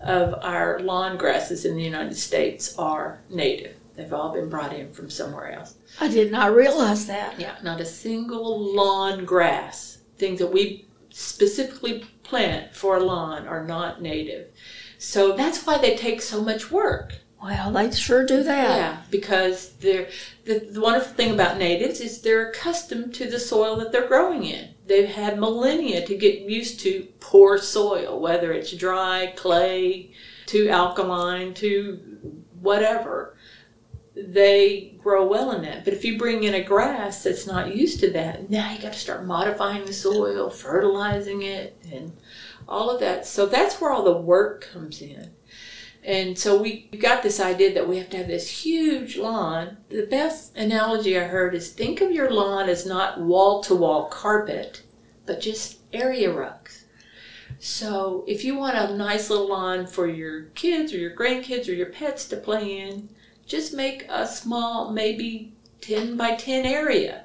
of 0.00 0.34
our 0.42 0.80
lawn 0.80 1.18
grasses 1.18 1.66
in 1.66 1.76
the 1.76 1.84
United 1.84 2.16
States 2.16 2.76
are 2.78 3.20
native. 3.28 3.74
They've 3.98 4.12
all 4.12 4.32
been 4.32 4.48
brought 4.48 4.72
in 4.72 4.92
from 4.92 5.10
somewhere 5.10 5.50
else. 5.50 5.74
I 6.00 6.06
did 6.06 6.30
not 6.30 6.54
realize 6.54 7.06
that. 7.08 7.40
Yeah, 7.40 7.56
not 7.64 7.80
a 7.80 7.84
single 7.84 8.72
lawn 8.72 9.24
grass. 9.24 9.98
Things 10.18 10.38
that 10.38 10.52
we 10.52 10.86
specifically 11.10 12.04
plant 12.22 12.76
for 12.76 12.96
a 12.96 13.00
lawn 13.00 13.48
are 13.48 13.66
not 13.66 14.00
native. 14.00 14.52
So 14.98 15.32
that's 15.36 15.66
why 15.66 15.78
they 15.78 15.96
take 15.96 16.22
so 16.22 16.40
much 16.40 16.70
work. 16.70 17.14
Well, 17.42 17.72
they 17.72 17.90
sure 17.90 18.24
do 18.24 18.44
that. 18.44 18.76
Yeah, 18.76 19.02
because 19.10 19.70
they're 19.80 20.08
the, 20.44 20.60
the 20.60 20.80
wonderful 20.80 21.14
thing 21.14 21.32
about 21.32 21.58
natives 21.58 22.00
is 22.00 22.20
they're 22.20 22.50
accustomed 22.50 23.14
to 23.14 23.28
the 23.28 23.40
soil 23.40 23.74
that 23.78 23.90
they're 23.90 24.06
growing 24.06 24.44
in. 24.44 24.74
They've 24.86 25.08
had 25.08 25.40
millennia 25.40 26.06
to 26.06 26.16
get 26.16 26.42
used 26.42 26.78
to 26.80 27.08
poor 27.18 27.58
soil, 27.58 28.20
whether 28.20 28.52
it's 28.52 28.72
dry, 28.72 29.32
clay, 29.34 30.12
too 30.46 30.68
alkaline, 30.68 31.52
too 31.52 31.98
whatever. 32.60 33.34
They 34.26 34.94
grow 34.98 35.26
well 35.26 35.52
in 35.52 35.62
that. 35.62 35.84
But 35.84 35.94
if 35.94 36.04
you 36.04 36.18
bring 36.18 36.42
in 36.42 36.54
a 36.54 36.62
grass 36.62 37.22
that's 37.22 37.46
not 37.46 37.74
used 37.74 38.00
to 38.00 38.10
that, 38.10 38.50
now 38.50 38.72
you 38.72 38.80
got 38.80 38.92
to 38.92 38.98
start 38.98 39.24
modifying 39.24 39.84
the 39.84 39.92
soil, 39.92 40.50
fertilizing 40.50 41.42
it, 41.42 41.76
and 41.92 42.12
all 42.66 42.90
of 42.90 43.00
that. 43.00 43.26
So 43.26 43.46
that's 43.46 43.80
where 43.80 43.90
all 43.90 44.04
the 44.04 44.16
work 44.16 44.68
comes 44.72 45.00
in. 45.00 45.30
And 46.04 46.38
so 46.38 46.60
we 46.60 46.88
got 46.98 47.22
this 47.22 47.40
idea 47.40 47.74
that 47.74 47.88
we 47.88 47.98
have 47.98 48.08
to 48.10 48.16
have 48.18 48.28
this 48.28 48.48
huge 48.64 49.16
lawn. 49.16 49.78
The 49.88 50.06
best 50.06 50.56
analogy 50.56 51.18
I 51.18 51.24
heard 51.24 51.54
is 51.54 51.72
think 51.72 52.00
of 52.00 52.12
your 52.12 52.30
lawn 52.30 52.68
as 52.68 52.86
not 52.86 53.20
wall 53.20 53.62
to 53.64 53.74
wall 53.74 54.06
carpet, 54.06 54.82
but 55.26 55.40
just 55.40 55.78
area 55.92 56.32
rugs. 56.32 56.86
So 57.58 58.24
if 58.26 58.44
you 58.44 58.56
want 58.56 58.76
a 58.76 58.96
nice 58.96 59.30
little 59.30 59.48
lawn 59.48 59.86
for 59.86 60.06
your 60.06 60.44
kids 60.54 60.92
or 60.92 60.98
your 60.98 61.14
grandkids 61.14 61.68
or 61.68 61.72
your 61.72 61.90
pets 61.90 62.28
to 62.28 62.36
play 62.36 62.78
in, 62.78 63.08
just 63.48 63.74
make 63.74 64.06
a 64.08 64.26
small, 64.26 64.92
maybe 64.92 65.52
10 65.80 66.16
by 66.16 66.36
10 66.36 66.66
area. 66.66 67.24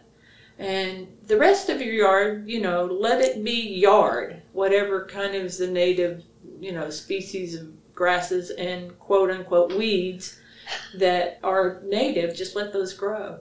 And 0.57 1.07
the 1.27 1.37
rest 1.37 1.69
of 1.69 1.81
your 1.81 1.93
yard, 1.93 2.49
you 2.49 2.61
know, 2.61 2.85
let 2.85 3.21
it 3.21 3.43
be 3.43 3.77
yard, 3.79 4.41
whatever 4.53 5.05
kind 5.05 5.35
of 5.35 5.43
is 5.43 5.57
the 5.57 5.67
native, 5.67 6.23
you 6.59 6.71
know, 6.71 6.89
species 6.89 7.55
of 7.55 7.67
grasses 7.93 8.49
and 8.51 8.97
quote 8.99 9.29
unquote 9.29 9.73
weeds 9.73 10.39
that 10.95 11.39
are 11.43 11.81
native, 11.83 12.35
just 12.35 12.55
let 12.55 12.71
those 12.71 12.93
grow. 12.93 13.39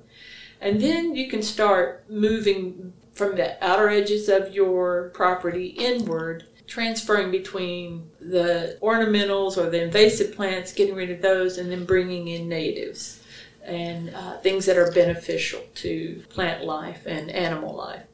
And 0.60 0.80
then 0.80 1.14
you 1.14 1.28
can 1.28 1.42
start 1.42 2.04
moving 2.08 2.92
from 3.12 3.36
the 3.36 3.62
outer 3.64 3.88
edges 3.88 4.28
of 4.28 4.54
your 4.54 5.10
property 5.10 5.66
inward, 5.66 6.44
transferring 6.72 7.30
between 7.30 8.10
the 8.18 8.78
ornamentals 8.80 9.58
or 9.58 9.68
the 9.68 9.82
invasive 9.82 10.34
plants, 10.34 10.72
getting 10.72 10.94
rid 10.94 11.10
of 11.10 11.20
those, 11.20 11.58
and 11.58 11.70
then 11.70 11.84
bringing 11.84 12.28
in 12.28 12.48
natives 12.48 13.22
and 13.62 14.08
uh, 14.14 14.38
things 14.38 14.64
that 14.64 14.78
are 14.78 14.90
beneficial 14.90 15.60
to 15.74 16.24
plant 16.30 16.64
life 16.64 17.04
and 17.04 17.30
animal 17.30 17.74
life. 17.74 18.04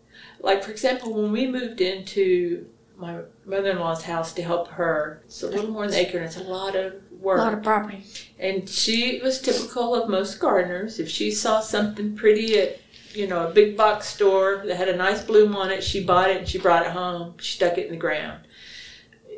Like, 0.40 0.64
for 0.64 0.72
example, 0.72 1.14
when 1.14 1.30
we 1.30 1.46
moved 1.46 1.80
into 1.80 2.66
my 2.96 3.20
mother 3.46 3.70
in 3.70 3.78
law's 3.78 4.02
house 4.02 4.32
to 4.32 4.42
help 4.42 4.66
her, 4.66 5.22
it's 5.24 5.44
a 5.44 5.48
little 5.48 5.70
more 5.70 5.86
than 5.86 5.94
an 5.94 6.04
acre 6.04 6.18
and 6.18 6.26
it's 6.26 6.36
a 6.36 6.42
lot 6.42 6.74
of 6.74 6.94
work. 7.12 7.38
A 7.38 7.42
lot 7.42 7.54
of 7.54 7.62
property. 7.62 8.02
And 8.40 8.68
she 8.68 9.20
was 9.22 9.40
typical 9.40 9.94
of 9.94 10.10
most 10.10 10.40
gardeners. 10.40 10.98
If 10.98 11.08
she 11.08 11.30
saw 11.30 11.60
something 11.60 12.16
pretty 12.16 12.58
at, 12.58 12.80
you 13.12 13.28
know, 13.28 13.46
a 13.46 13.52
big 13.52 13.76
box 13.76 14.08
store 14.08 14.64
that 14.66 14.76
had 14.76 14.88
a 14.88 14.96
nice 14.96 15.22
bloom 15.22 15.54
on 15.54 15.70
it. 15.70 15.84
She 15.84 16.04
bought 16.04 16.28
it 16.28 16.38
and 16.38 16.48
she 16.48 16.58
brought 16.58 16.84
it 16.84 16.90
home. 16.90 17.34
She 17.38 17.54
stuck 17.54 17.78
it 17.78 17.86
in 17.86 17.92
the 17.92 17.96
ground. 17.96 18.47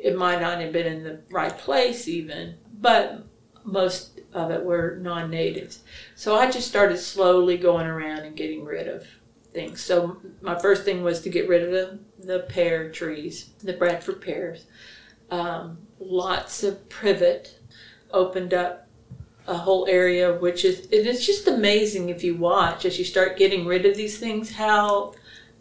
It 0.01 0.17
might 0.17 0.41
not 0.41 0.59
have 0.59 0.73
been 0.73 0.87
in 0.87 1.03
the 1.03 1.21
right 1.29 1.55
place 1.57 2.07
even, 2.07 2.55
but 2.79 3.23
most 3.63 4.19
of 4.33 4.49
it 4.51 4.63
were 4.63 4.97
non-natives. 5.01 5.83
So 6.15 6.35
I 6.35 6.49
just 6.49 6.67
started 6.67 6.97
slowly 6.97 7.57
going 7.57 7.85
around 7.85 8.19
and 8.19 8.35
getting 8.35 8.65
rid 8.65 8.87
of 8.87 9.05
things. 9.53 9.81
So 9.81 10.17
my 10.41 10.57
first 10.57 10.83
thing 10.83 11.03
was 11.03 11.21
to 11.21 11.29
get 11.29 11.47
rid 11.47 11.63
of 11.63 11.71
the, 11.71 11.99
the 12.25 12.39
pear 12.49 12.89
trees, 12.91 13.49
the 13.61 13.73
Bradford 13.73 14.21
pears. 14.21 14.65
Um, 15.29 15.77
lots 15.99 16.63
of 16.63 16.89
privet 16.89 17.59
opened 18.11 18.53
up 18.53 18.87
a 19.47 19.55
whole 19.55 19.87
area, 19.87 20.33
which 20.35 20.65
is 20.65 20.81
and 20.85 21.07
it's 21.07 21.25
just 21.25 21.47
amazing 21.47 22.09
if 22.09 22.23
you 22.23 22.35
watch 22.35 22.85
as 22.85 22.97
you 22.99 23.05
start 23.05 23.37
getting 23.37 23.65
rid 23.65 23.85
of 23.85 23.95
these 23.95 24.19
things 24.19 24.51
how 24.51 25.13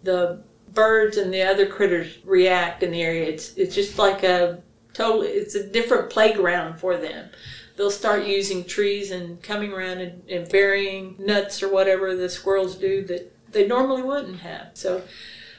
the 0.02 0.42
birds 0.72 1.16
and 1.16 1.32
the 1.32 1.42
other 1.42 1.66
critters 1.66 2.18
react 2.24 2.82
in 2.82 2.90
the 2.90 3.02
area. 3.02 3.28
It's 3.28 3.54
it's 3.54 3.74
just 3.74 3.98
like 3.98 4.22
a 4.22 4.62
totally 4.92 5.28
it's 5.28 5.54
a 5.54 5.66
different 5.66 6.10
playground 6.10 6.78
for 6.78 6.96
them. 6.96 7.30
They'll 7.76 7.90
start 7.90 8.26
using 8.26 8.64
trees 8.64 9.10
and 9.10 9.42
coming 9.42 9.72
around 9.72 9.98
and, 9.98 10.28
and 10.28 10.48
burying 10.50 11.16
nuts 11.18 11.62
or 11.62 11.72
whatever 11.72 12.14
the 12.14 12.28
squirrels 12.28 12.76
do 12.76 13.04
that 13.04 13.32
they 13.52 13.66
normally 13.66 14.02
wouldn't 14.02 14.40
have. 14.40 14.70
So 14.74 15.02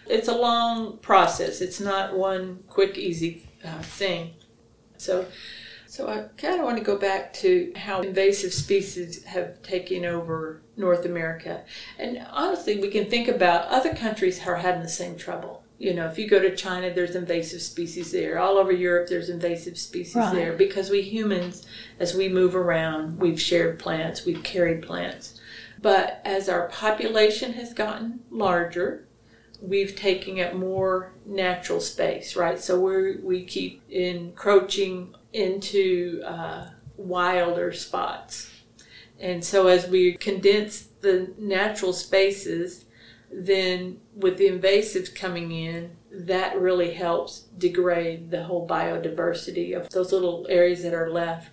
it's 0.07 0.27
a 0.27 0.35
long 0.35 0.97
process. 0.97 1.61
It's 1.61 1.79
not 1.79 2.17
one 2.17 2.63
quick, 2.69 2.97
easy 2.97 3.47
uh, 3.63 3.81
thing. 3.81 4.33
So, 4.97 5.25
so 5.91 6.07
I 6.07 6.24
kind 6.38 6.57
of 6.57 6.63
want 6.63 6.77
to 6.77 6.83
go 6.86 6.98
back 6.98 7.33
to 7.33 7.74
how 7.75 8.00
invasive 8.00 8.53
species 8.53 9.25
have 9.25 9.62
taken 9.62 10.05
over 10.05 10.62
North 10.77 11.03
America. 11.03 11.65
And 12.00 12.25
honestly, 12.31 12.79
we 12.79 12.88
can 12.88 13.10
think 13.10 13.27
about 13.27 13.67
other 13.67 13.93
countries 13.93 14.48
are 14.48 14.55
having 14.55 14.83
the 14.83 14.88
same 14.88 15.17
trouble. 15.17 15.65
You 15.79 15.93
know, 15.93 16.07
if 16.07 16.17
you 16.17 16.29
go 16.29 16.39
to 16.39 16.55
China, 16.55 16.93
there's 16.93 17.17
invasive 17.17 17.62
species 17.62 18.10
there. 18.13 18.39
All 18.39 18.57
over 18.57 18.71
Europe, 18.71 19.10
there's 19.10 19.27
invasive 19.27 19.77
species 19.77 20.15
Right. 20.15 20.33
there 20.33 20.53
because 20.53 20.89
we 20.89 21.01
humans, 21.01 21.67
as 22.00 22.15
we 22.15 22.29
move 22.29 22.55
around, 22.55 23.19
we've 23.19 23.41
shared 23.41 23.77
plants, 23.77 24.25
we've 24.25 24.43
carried 24.43 24.83
plants. 24.83 25.41
But 25.81 26.21
as 26.24 26.48
our 26.48 26.69
population 26.69 27.51
has 27.53 27.74
gotten 27.74 28.21
larger, 28.31 29.07
we've 29.62 29.98
taken 29.98 30.39
up 30.39 30.53
more 30.53 31.12
natural 31.25 31.81
space, 31.81 32.38
right? 32.38 32.62
So 32.62 32.79
we 32.79 33.17
we 33.17 33.43
keep 33.43 33.81
encroaching 33.89 35.15
into 35.33 36.21
uh, 36.25 36.69
wilder 36.97 37.71
spots, 37.71 38.51
and 39.19 39.43
so 39.43 39.67
as 39.67 39.88
we 39.88 40.13
condense 40.13 40.88
the 41.01 41.33
natural 41.38 41.93
spaces, 41.93 42.85
then 43.31 44.00
with 44.15 44.38
the 44.38 44.50
invasives 44.50 45.13
coming 45.13 45.51
in, 45.51 45.95
that 46.11 46.59
really 46.59 46.91
helps 46.91 47.41
degrade 47.57 48.29
the 48.29 48.43
whole 48.43 48.67
biodiversity 48.67 49.75
of 49.75 49.89
those 49.89 50.11
little 50.11 50.45
areas 50.50 50.83
that 50.83 50.93
are 50.93 51.09
left. 51.09 51.51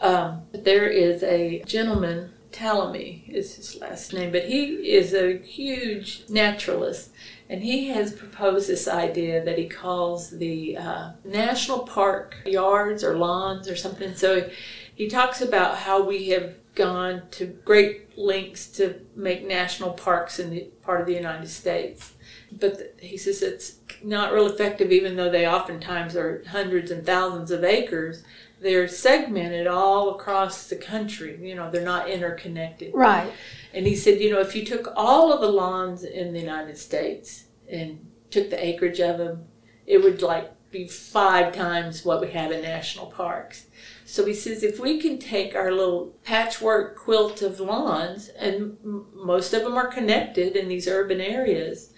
Um, 0.00 0.42
there 0.52 0.86
is 0.86 1.22
a 1.22 1.62
gentleman, 1.66 2.32
Tallamy 2.52 3.28
is 3.28 3.56
his 3.56 3.80
last 3.80 4.12
name, 4.12 4.32
but 4.32 4.44
he 4.44 4.92
is 4.92 5.12
a 5.12 5.38
huge 5.38 6.24
naturalist, 6.28 7.10
and 7.50 7.64
he 7.64 7.88
has 7.88 8.12
proposed 8.12 8.68
this 8.68 8.86
idea 8.86 9.44
that 9.44 9.58
he 9.58 9.68
calls 9.68 10.30
the 10.30 10.76
uh, 10.76 11.10
national 11.24 11.80
park 11.80 12.36
yards 12.46 13.02
or 13.02 13.18
lawns 13.18 13.68
or 13.68 13.74
something. 13.74 14.14
So 14.14 14.48
he 14.94 15.08
talks 15.08 15.42
about 15.42 15.76
how 15.76 16.00
we 16.00 16.28
have 16.28 16.54
gone 16.76 17.22
to 17.32 17.46
great 17.46 18.16
lengths 18.16 18.68
to 18.68 19.00
make 19.16 19.44
national 19.44 19.94
parks 19.94 20.38
in 20.38 20.50
the 20.50 20.60
part 20.82 21.00
of 21.00 21.08
the 21.08 21.12
United 21.12 21.48
States. 21.48 22.12
But 22.52 22.78
th- 22.78 22.90
he 23.00 23.16
says 23.16 23.42
it's 23.42 23.78
not 24.00 24.32
real 24.32 24.46
effective, 24.46 24.92
even 24.92 25.16
though 25.16 25.30
they 25.30 25.48
oftentimes 25.48 26.14
are 26.14 26.44
hundreds 26.46 26.92
and 26.92 27.04
thousands 27.04 27.50
of 27.50 27.64
acres. 27.64 28.22
They're 28.60 28.86
segmented 28.86 29.66
all 29.66 30.10
across 30.14 30.68
the 30.68 30.76
country. 30.76 31.36
You 31.42 31.56
know, 31.56 31.68
they're 31.68 31.84
not 31.84 32.08
interconnected. 32.08 32.94
Right. 32.94 33.32
And 33.72 33.86
he 33.86 33.94
said, 33.94 34.20
you 34.20 34.30
know, 34.30 34.40
if 34.40 34.54
you 34.56 34.64
took 34.64 34.92
all 34.96 35.32
of 35.32 35.40
the 35.40 35.48
lawns 35.48 36.04
in 36.04 36.32
the 36.32 36.40
United 36.40 36.76
States 36.76 37.44
and 37.70 38.04
took 38.30 38.50
the 38.50 38.64
acreage 38.64 39.00
of 39.00 39.18
them, 39.18 39.44
it 39.86 40.02
would 40.02 40.22
like 40.22 40.52
be 40.70 40.86
five 40.86 41.52
times 41.52 42.04
what 42.04 42.20
we 42.20 42.30
have 42.30 42.52
in 42.52 42.62
national 42.62 43.06
parks. 43.06 43.66
So 44.04 44.24
he 44.24 44.34
says, 44.34 44.62
if 44.62 44.78
we 44.78 45.00
can 45.00 45.18
take 45.18 45.54
our 45.54 45.72
little 45.72 46.14
patchwork 46.24 46.96
quilt 46.96 47.42
of 47.42 47.60
lawns, 47.60 48.28
and 48.28 48.76
m- 48.84 49.06
most 49.14 49.52
of 49.52 49.62
them 49.62 49.74
are 49.74 49.88
connected 49.88 50.56
in 50.56 50.68
these 50.68 50.88
urban 50.88 51.20
areas, 51.20 51.92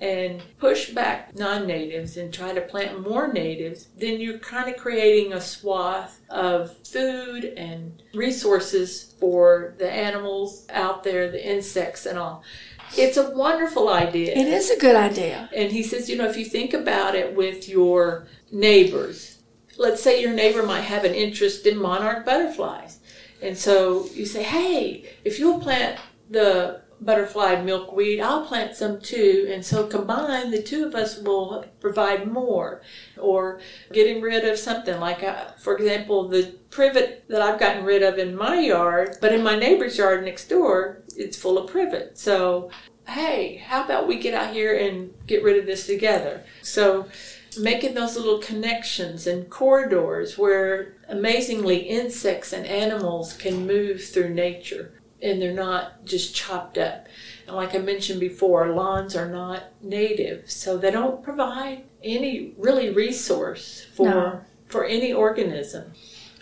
and 0.00 0.42
push 0.58 0.90
back 0.90 1.34
non 1.34 1.66
natives 1.66 2.16
and 2.16 2.32
try 2.32 2.52
to 2.52 2.60
plant 2.60 3.00
more 3.00 3.32
natives, 3.32 3.88
then 3.96 4.20
you're 4.20 4.38
kind 4.38 4.68
of 4.68 4.76
creating 4.76 5.32
a 5.32 5.40
swath 5.40 6.20
of 6.30 6.76
food 6.86 7.44
and 7.56 8.02
resources 8.12 9.14
for 9.18 9.74
the 9.78 9.90
animals 9.90 10.66
out 10.70 11.04
there, 11.04 11.30
the 11.30 11.48
insects, 11.48 12.06
and 12.06 12.18
all. 12.18 12.42
It's 12.96 13.16
a 13.16 13.30
wonderful 13.30 13.88
idea. 13.88 14.32
It 14.32 14.46
is 14.46 14.70
a 14.70 14.78
good 14.78 14.96
idea. 14.96 15.48
And 15.54 15.72
he 15.72 15.82
says, 15.82 16.08
you 16.08 16.16
know, 16.16 16.28
if 16.28 16.36
you 16.36 16.44
think 16.44 16.74
about 16.74 17.14
it 17.14 17.34
with 17.34 17.68
your 17.68 18.26
neighbors, 18.52 19.38
let's 19.78 20.02
say 20.02 20.20
your 20.20 20.32
neighbor 20.32 20.62
might 20.62 20.82
have 20.82 21.04
an 21.04 21.14
interest 21.14 21.66
in 21.66 21.78
monarch 21.78 22.24
butterflies. 22.24 23.00
And 23.42 23.56
so 23.56 24.06
you 24.12 24.26
say, 24.26 24.42
hey, 24.42 25.10
if 25.24 25.38
you'll 25.38 25.60
plant 25.60 25.98
the 26.30 26.82
butterfly 27.00 27.60
milkweed, 27.62 28.20
I'll 28.20 28.46
plant 28.46 28.76
some 28.76 29.00
too. 29.00 29.48
And 29.50 29.64
so 29.64 29.86
combined, 29.86 30.52
the 30.52 30.62
two 30.62 30.86
of 30.86 30.94
us 30.94 31.18
will 31.18 31.64
provide 31.80 32.30
more. 32.30 32.82
Or 33.18 33.60
getting 33.92 34.22
rid 34.22 34.44
of 34.44 34.58
something 34.58 34.98
like, 35.00 35.22
uh, 35.22 35.52
for 35.58 35.76
example, 35.76 36.28
the 36.28 36.54
privet 36.70 37.24
that 37.28 37.42
I've 37.42 37.60
gotten 37.60 37.84
rid 37.84 38.02
of 38.02 38.18
in 38.18 38.36
my 38.36 38.60
yard, 38.60 39.16
but 39.20 39.32
in 39.32 39.42
my 39.42 39.56
neighbor's 39.56 39.98
yard 39.98 40.24
next 40.24 40.48
door, 40.48 41.02
it's 41.16 41.36
full 41.36 41.58
of 41.58 41.70
privet. 41.70 42.18
So 42.18 42.70
hey, 43.06 43.56
how 43.56 43.84
about 43.84 44.08
we 44.08 44.18
get 44.18 44.34
out 44.34 44.52
here 44.52 44.76
and 44.76 45.12
get 45.26 45.42
rid 45.42 45.58
of 45.58 45.66
this 45.66 45.86
together? 45.86 46.42
So, 46.62 47.08
making 47.58 47.94
those 47.94 48.16
little 48.16 48.38
connections 48.38 49.28
and 49.28 49.48
corridors 49.48 50.36
where 50.36 50.96
amazingly 51.08 51.76
insects 51.76 52.52
and 52.52 52.66
animals 52.66 53.32
can 53.32 53.66
move 53.66 54.02
through 54.02 54.34
nature 54.34 55.00
and 55.24 55.40
they're 55.42 55.52
not 55.54 56.04
just 56.04 56.34
chopped 56.34 56.78
up. 56.78 57.06
And 57.46 57.56
like 57.56 57.74
I 57.74 57.78
mentioned 57.78 58.20
before, 58.20 58.68
lawns 58.68 59.16
are 59.16 59.28
not 59.28 59.64
native, 59.82 60.50
so 60.50 60.76
they 60.76 60.90
don't 60.90 61.22
provide 61.22 61.84
any 62.02 62.52
really 62.58 62.90
resource 62.90 63.86
for 63.94 64.08
No. 64.08 64.40
for 64.68 64.84
any 64.84 65.12
organism. 65.12 65.92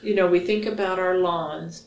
You 0.02 0.14
know, 0.16 0.26
we 0.26 0.40
think 0.40 0.66
about 0.66 0.98
our 0.98 1.16
lawns. 1.18 1.86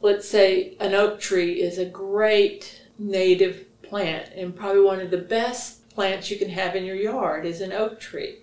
Let's 0.00 0.28
say 0.28 0.76
an 0.78 0.94
oak 0.94 1.18
tree 1.20 1.60
is 1.60 1.76
a 1.78 1.84
great 1.84 2.82
native 2.98 3.66
plant 3.82 4.30
and 4.36 4.54
probably 4.54 4.82
one 4.82 5.00
of 5.00 5.10
the 5.10 5.18
best 5.18 5.88
plants 5.90 6.30
you 6.30 6.36
can 6.38 6.50
have 6.50 6.76
in 6.76 6.84
your 6.84 6.96
yard 6.96 7.44
is 7.46 7.60
an 7.60 7.72
oak 7.72 7.98
tree 7.98 8.36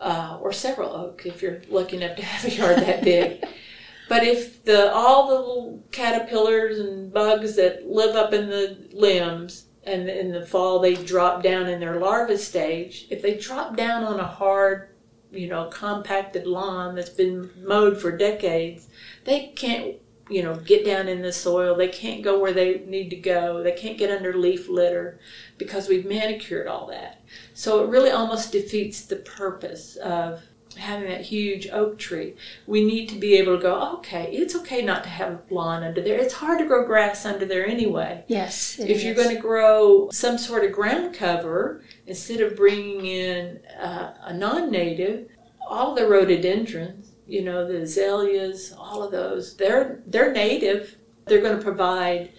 uh, 0.00 0.38
or 0.40 0.52
several 0.52 0.90
oak 0.92 1.22
if 1.26 1.42
you're 1.42 1.60
lucky 1.68 1.96
enough 1.96 2.16
to 2.16 2.24
have 2.24 2.50
a 2.50 2.56
yard 2.56 2.76
that 2.78 3.04
big 3.04 3.44
but 4.10 4.24
if 4.24 4.64
the 4.64 4.92
all 4.92 5.28
the 5.28 5.34
little 5.34 5.84
caterpillars 5.92 6.80
and 6.80 7.12
bugs 7.12 7.54
that 7.54 7.88
live 7.88 8.16
up 8.16 8.32
in 8.32 8.50
the 8.50 8.76
limbs 8.92 9.66
and 9.84 10.08
in 10.08 10.32
the 10.32 10.44
fall 10.44 10.80
they 10.80 10.94
drop 10.94 11.44
down 11.44 11.68
in 11.68 11.78
their 11.78 12.00
larva 12.00 12.36
stage 12.36 13.06
if 13.08 13.22
they 13.22 13.38
drop 13.38 13.76
down 13.76 14.02
on 14.02 14.18
a 14.18 14.26
hard 14.26 14.88
you 15.30 15.46
know 15.46 15.66
compacted 15.66 16.44
lawn 16.44 16.96
that's 16.96 17.08
been 17.08 17.48
mowed 17.62 18.00
for 18.00 18.10
decades 18.16 18.88
they 19.24 19.52
can't 19.54 19.94
you 20.30 20.44
know, 20.44 20.54
get 20.54 20.84
down 20.84 21.08
in 21.08 21.22
the 21.22 21.32
soil. 21.32 21.74
They 21.74 21.88
can't 21.88 22.22
go 22.22 22.38
where 22.38 22.52
they 22.52 22.84
need 22.86 23.10
to 23.10 23.16
go. 23.16 23.64
They 23.64 23.72
can't 23.72 23.98
get 23.98 24.12
under 24.12 24.32
leaf 24.32 24.68
litter 24.68 25.18
because 25.58 25.88
we've 25.88 26.06
manicured 26.06 26.68
all 26.68 26.86
that. 26.86 27.20
So 27.52 27.82
it 27.82 27.90
really 27.90 28.12
almost 28.12 28.52
defeats 28.52 29.04
the 29.04 29.16
purpose 29.16 29.96
of 29.96 30.40
having 30.76 31.08
that 31.08 31.22
huge 31.22 31.68
oak 31.68 31.98
tree. 31.98 32.34
We 32.66 32.84
need 32.84 33.08
to 33.08 33.16
be 33.16 33.34
able 33.34 33.56
to 33.56 33.62
go, 33.62 33.94
okay, 33.94 34.30
it's 34.32 34.54
okay 34.56 34.82
not 34.82 35.02
to 35.04 35.10
have 35.10 35.32
a 35.32 35.54
lawn 35.54 35.82
under 35.82 36.00
there. 36.00 36.18
It's 36.18 36.34
hard 36.34 36.58
to 36.58 36.66
grow 36.66 36.86
grass 36.86 37.24
under 37.24 37.44
there 37.44 37.66
anyway. 37.66 38.24
Yes. 38.28 38.78
If 38.78 39.02
you're 39.02 39.14
going 39.14 39.34
to 39.34 39.40
grow 39.40 40.08
some 40.10 40.38
sort 40.38 40.64
of 40.64 40.72
ground 40.72 41.14
cover, 41.14 41.82
instead 42.06 42.40
of 42.40 42.56
bringing 42.56 43.06
in 43.06 43.60
uh, 43.80 44.14
a 44.22 44.34
non 44.34 44.70
native, 44.70 45.28
all 45.68 45.94
the 45.94 46.06
rhododendrons, 46.06 47.12
you 47.26 47.42
know, 47.42 47.66
the 47.66 47.82
azaleas, 47.82 48.72
all 48.76 49.02
of 49.02 49.12
those, 49.12 49.56
they're, 49.56 50.02
they're 50.06 50.32
native. 50.32 50.96
They're 51.26 51.42
going 51.42 51.56
to 51.56 51.62
provide 51.62 52.32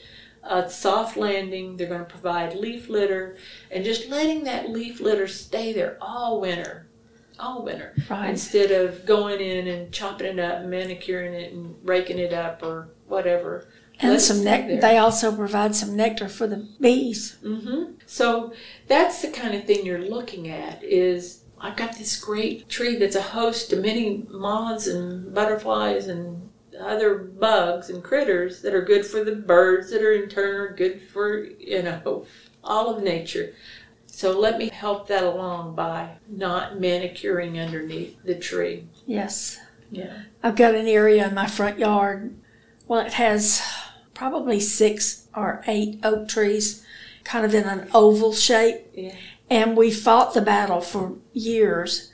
a 0.44 0.70
soft 0.70 1.18
landing, 1.18 1.78
they're 1.78 1.88
going 1.88 2.00
to 2.00 2.06
provide 2.06 2.56
leaf 2.56 2.90
litter, 2.90 3.38
and 3.70 3.86
just 3.86 4.10
letting 4.10 4.44
that 4.46 4.70
leaf 4.70 5.00
litter 5.00 5.28
stay 5.28 5.72
there 5.72 5.98
all 6.02 6.42
winter. 6.42 6.88
All 7.42 7.64
winter 7.64 7.94
Right. 8.10 8.30
instead 8.30 8.72
of 8.72 9.06
going 9.06 9.42
in 9.42 9.68
and 9.68 9.92
chopping 9.92 10.28
it 10.28 10.40
up, 10.40 10.64
manicuring 10.66 11.34
it, 11.34 11.52
and 11.54 11.76
raking 11.84 12.20
it 12.20 12.34
up 12.34 12.62
or 12.64 12.90
whatever. 13.08 13.68
And 14.00 14.12
let 14.12 14.22
some 14.22 14.44
nectar. 14.44 14.80
They 14.80 14.98
also 14.98 15.36
provide 15.36 15.76
some 15.76 15.96
nectar 15.96 16.30
for 16.30 16.48
the 16.48 16.68
bees. 16.80 17.38
Mm-hmm. 17.44 17.94
So 18.06 18.54
that's 18.88 19.22
the 19.22 19.30
kind 19.30 19.54
of 19.56 19.66
thing 19.66 19.86
you're 19.86 20.00
looking 20.00 20.50
at. 20.50 20.84
Is 20.84 21.44
I've 21.60 21.76
got 21.76 21.98
this 21.98 22.20
great 22.20 22.70
tree 22.70 22.96
that's 22.96 23.16
a 23.16 23.22
host 23.22 23.70
to 23.72 23.76
many 23.76 24.26
moths 24.30 24.88
and 24.88 25.34
butterflies 25.34 26.08
and 26.08 26.50
other 26.80 27.16
bugs 27.20 27.90
and 27.90 28.04
critters 28.04 28.62
that 28.64 28.74
are 28.74 28.82
good 28.82 29.06
for 29.06 29.24
the 29.24 29.36
birds 29.36 29.92
that 29.92 30.02
are 30.02 30.14
in 30.14 30.30
turn 30.30 30.56
are 30.56 30.74
good 30.74 31.02
for 31.02 31.44
you 31.44 31.84
know 31.84 32.26
all 32.64 32.96
of 32.96 33.04
nature. 33.04 33.54
So 34.22 34.38
let 34.38 34.60
me 34.60 34.70
help 34.70 35.08
that 35.08 35.24
along 35.24 35.74
by 35.74 36.18
not 36.28 36.80
manicuring 36.80 37.60
underneath 37.60 38.22
the 38.24 38.36
tree. 38.36 38.88
Yes. 39.08 39.60
Yeah. 39.90 40.26
I've 40.44 40.56
got 40.56 40.76
an 40.76 40.86
area 40.86 41.28
in 41.28 41.34
my 41.34 41.48
front 41.48 41.80
yard. 41.80 42.38
Well, 42.88 43.04
it 43.04 43.14
has 43.14 43.64
probably 44.14 44.60
six 44.60 45.28
or 45.36 45.64
eight 45.66 46.02
oak 46.04 46.28
trees, 46.28 46.86
kind 47.24 47.48
of 47.48 47.56
in 47.56 47.64
an 47.64 47.90
oval 47.96 48.32
shape. 48.32 48.86
Yeah. 48.94 49.16
And 49.50 49.76
we 49.76 49.90
fought 49.90 50.36
the 50.36 50.42
battle 50.42 50.82
for 50.82 51.18
years 51.34 52.12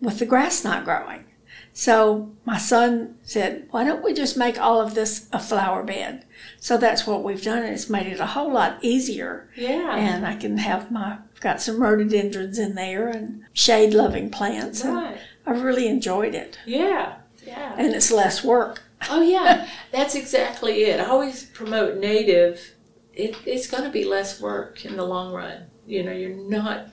with 0.00 0.20
the 0.20 0.24
grass 0.24 0.64
not 0.64 0.86
growing. 0.86 1.26
So 1.74 2.32
my 2.44 2.58
son 2.58 3.16
said, 3.22 3.66
Why 3.70 3.84
don't 3.84 4.04
we 4.04 4.12
just 4.12 4.36
make 4.36 4.58
all 4.58 4.80
of 4.80 4.94
this 4.94 5.28
a 5.32 5.38
flower 5.38 5.82
bed? 5.82 6.24
So 6.60 6.76
that's 6.76 7.06
what 7.06 7.22
we've 7.22 7.42
done, 7.42 7.62
and 7.62 7.72
it's 7.74 7.90
made 7.90 8.06
it 8.06 8.20
a 8.20 8.26
whole 8.26 8.52
lot 8.52 8.78
easier. 8.82 9.50
Yeah. 9.56 9.96
And 9.96 10.26
I 10.26 10.36
can 10.36 10.58
have 10.58 10.90
my, 10.90 11.18
got 11.42 11.60
some 11.60 11.82
rhododendrons 11.82 12.58
in 12.58 12.74
there 12.74 13.08
and 13.08 13.42
shade 13.52 13.92
loving 13.94 14.30
plants. 14.30 14.82
and 14.84 14.94
right. 14.94 15.18
I've 15.44 15.62
really 15.62 15.88
enjoyed 15.88 16.34
it. 16.34 16.58
Yeah. 16.66 17.16
Yeah. 17.44 17.74
And 17.76 17.94
it's 17.94 18.10
less 18.12 18.44
work. 18.44 18.82
Oh 19.10 19.20
yeah, 19.20 19.68
that's 19.90 20.14
exactly 20.14 20.84
it. 20.84 21.00
I 21.00 21.06
always 21.06 21.44
promote 21.46 21.98
native. 21.98 22.74
It, 23.12 23.36
it's 23.44 23.66
going 23.66 23.82
to 23.82 23.90
be 23.90 24.04
less 24.04 24.40
work 24.40 24.84
in 24.86 24.96
the 24.96 25.04
long 25.04 25.32
run. 25.34 25.64
You 25.86 26.04
know, 26.04 26.12
you're 26.12 26.30
not 26.36 26.86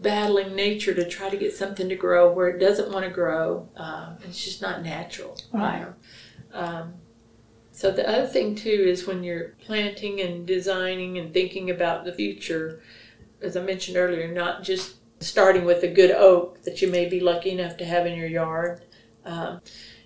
battling 0.00 0.56
nature 0.56 0.94
to 0.94 1.06
try 1.06 1.28
to 1.28 1.36
get 1.36 1.54
something 1.54 1.88
to 1.90 1.94
grow 1.96 2.32
where 2.32 2.48
it 2.48 2.58
doesn't 2.58 2.90
want 2.90 3.04
to 3.04 3.10
grow. 3.10 3.68
Um, 3.76 4.16
it's 4.24 4.42
just 4.42 4.62
not 4.62 4.82
natural. 4.82 5.36
you 5.52 5.58
Right. 5.58 5.80
know. 5.82 5.94
Um, 6.58 6.94
so 7.72 7.90
the 7.90 8.08
other 8.08 8.26
thing 8.26 8.54
too 8.54 8.70
is 8.70 9.06
when 9.06 9.22
you're 9.22 9.50
planting 9.66 10.20
and 10.22 10.46
designing 10.46 11.18
and 11.18 11.32
thinking 11.34 11.68
about 11.70 12.04
the 12.06 12.12
future, 12.12 12.82
as 13.42 13.56
I 13.56 13.62
mentioned 13.62 13.96
earlier, 13.96 14.32
not 14.32 14.62
just 14.62 14.96
starting 15.20 15.64
with 15.64 15.82
a 15.82 15.88
good 15.88 16.10
oak 16.10 16.62
that 16.62 16.80
you 16.80 16.88
may 16.88 17.08
be 17.08 17.20
lucky 17.20 17.50
enough 17.50 17.76
to 17.76 17.84
have 17.84 18.06
in 18.06 18.16
your 18.16 18.28
yard. 18.28 18.82
Um, 19.24 19.60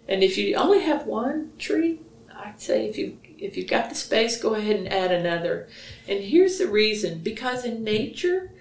and 0.08 0.22
if 0.22 0.36
you 0.36 0.56
only 0.56 0.80
have 0.80 1.06
one 1.06 1.52
tree, 1.58 2.00
I'd 2.34 2.60
say 2.60 2.86
if 2.86 2.98
you 2.98 3.18
if 3.38 3.56
you've 3.56 3.68
got 3.68 3.88
the 3.88 3.94
space, 3.94 4.40
go 4.40 4.54
ahead 4.54 4.76
and 4.76 4.92
add 4.92 5.12
another. 5.12 5.68
And 6.08 6.22
here's 6.22 6.58
the 6.58 6.68
reason: 6.68 7.20
because 7.20 7.64
in 7.64 7.84
nature, 7.84 8.52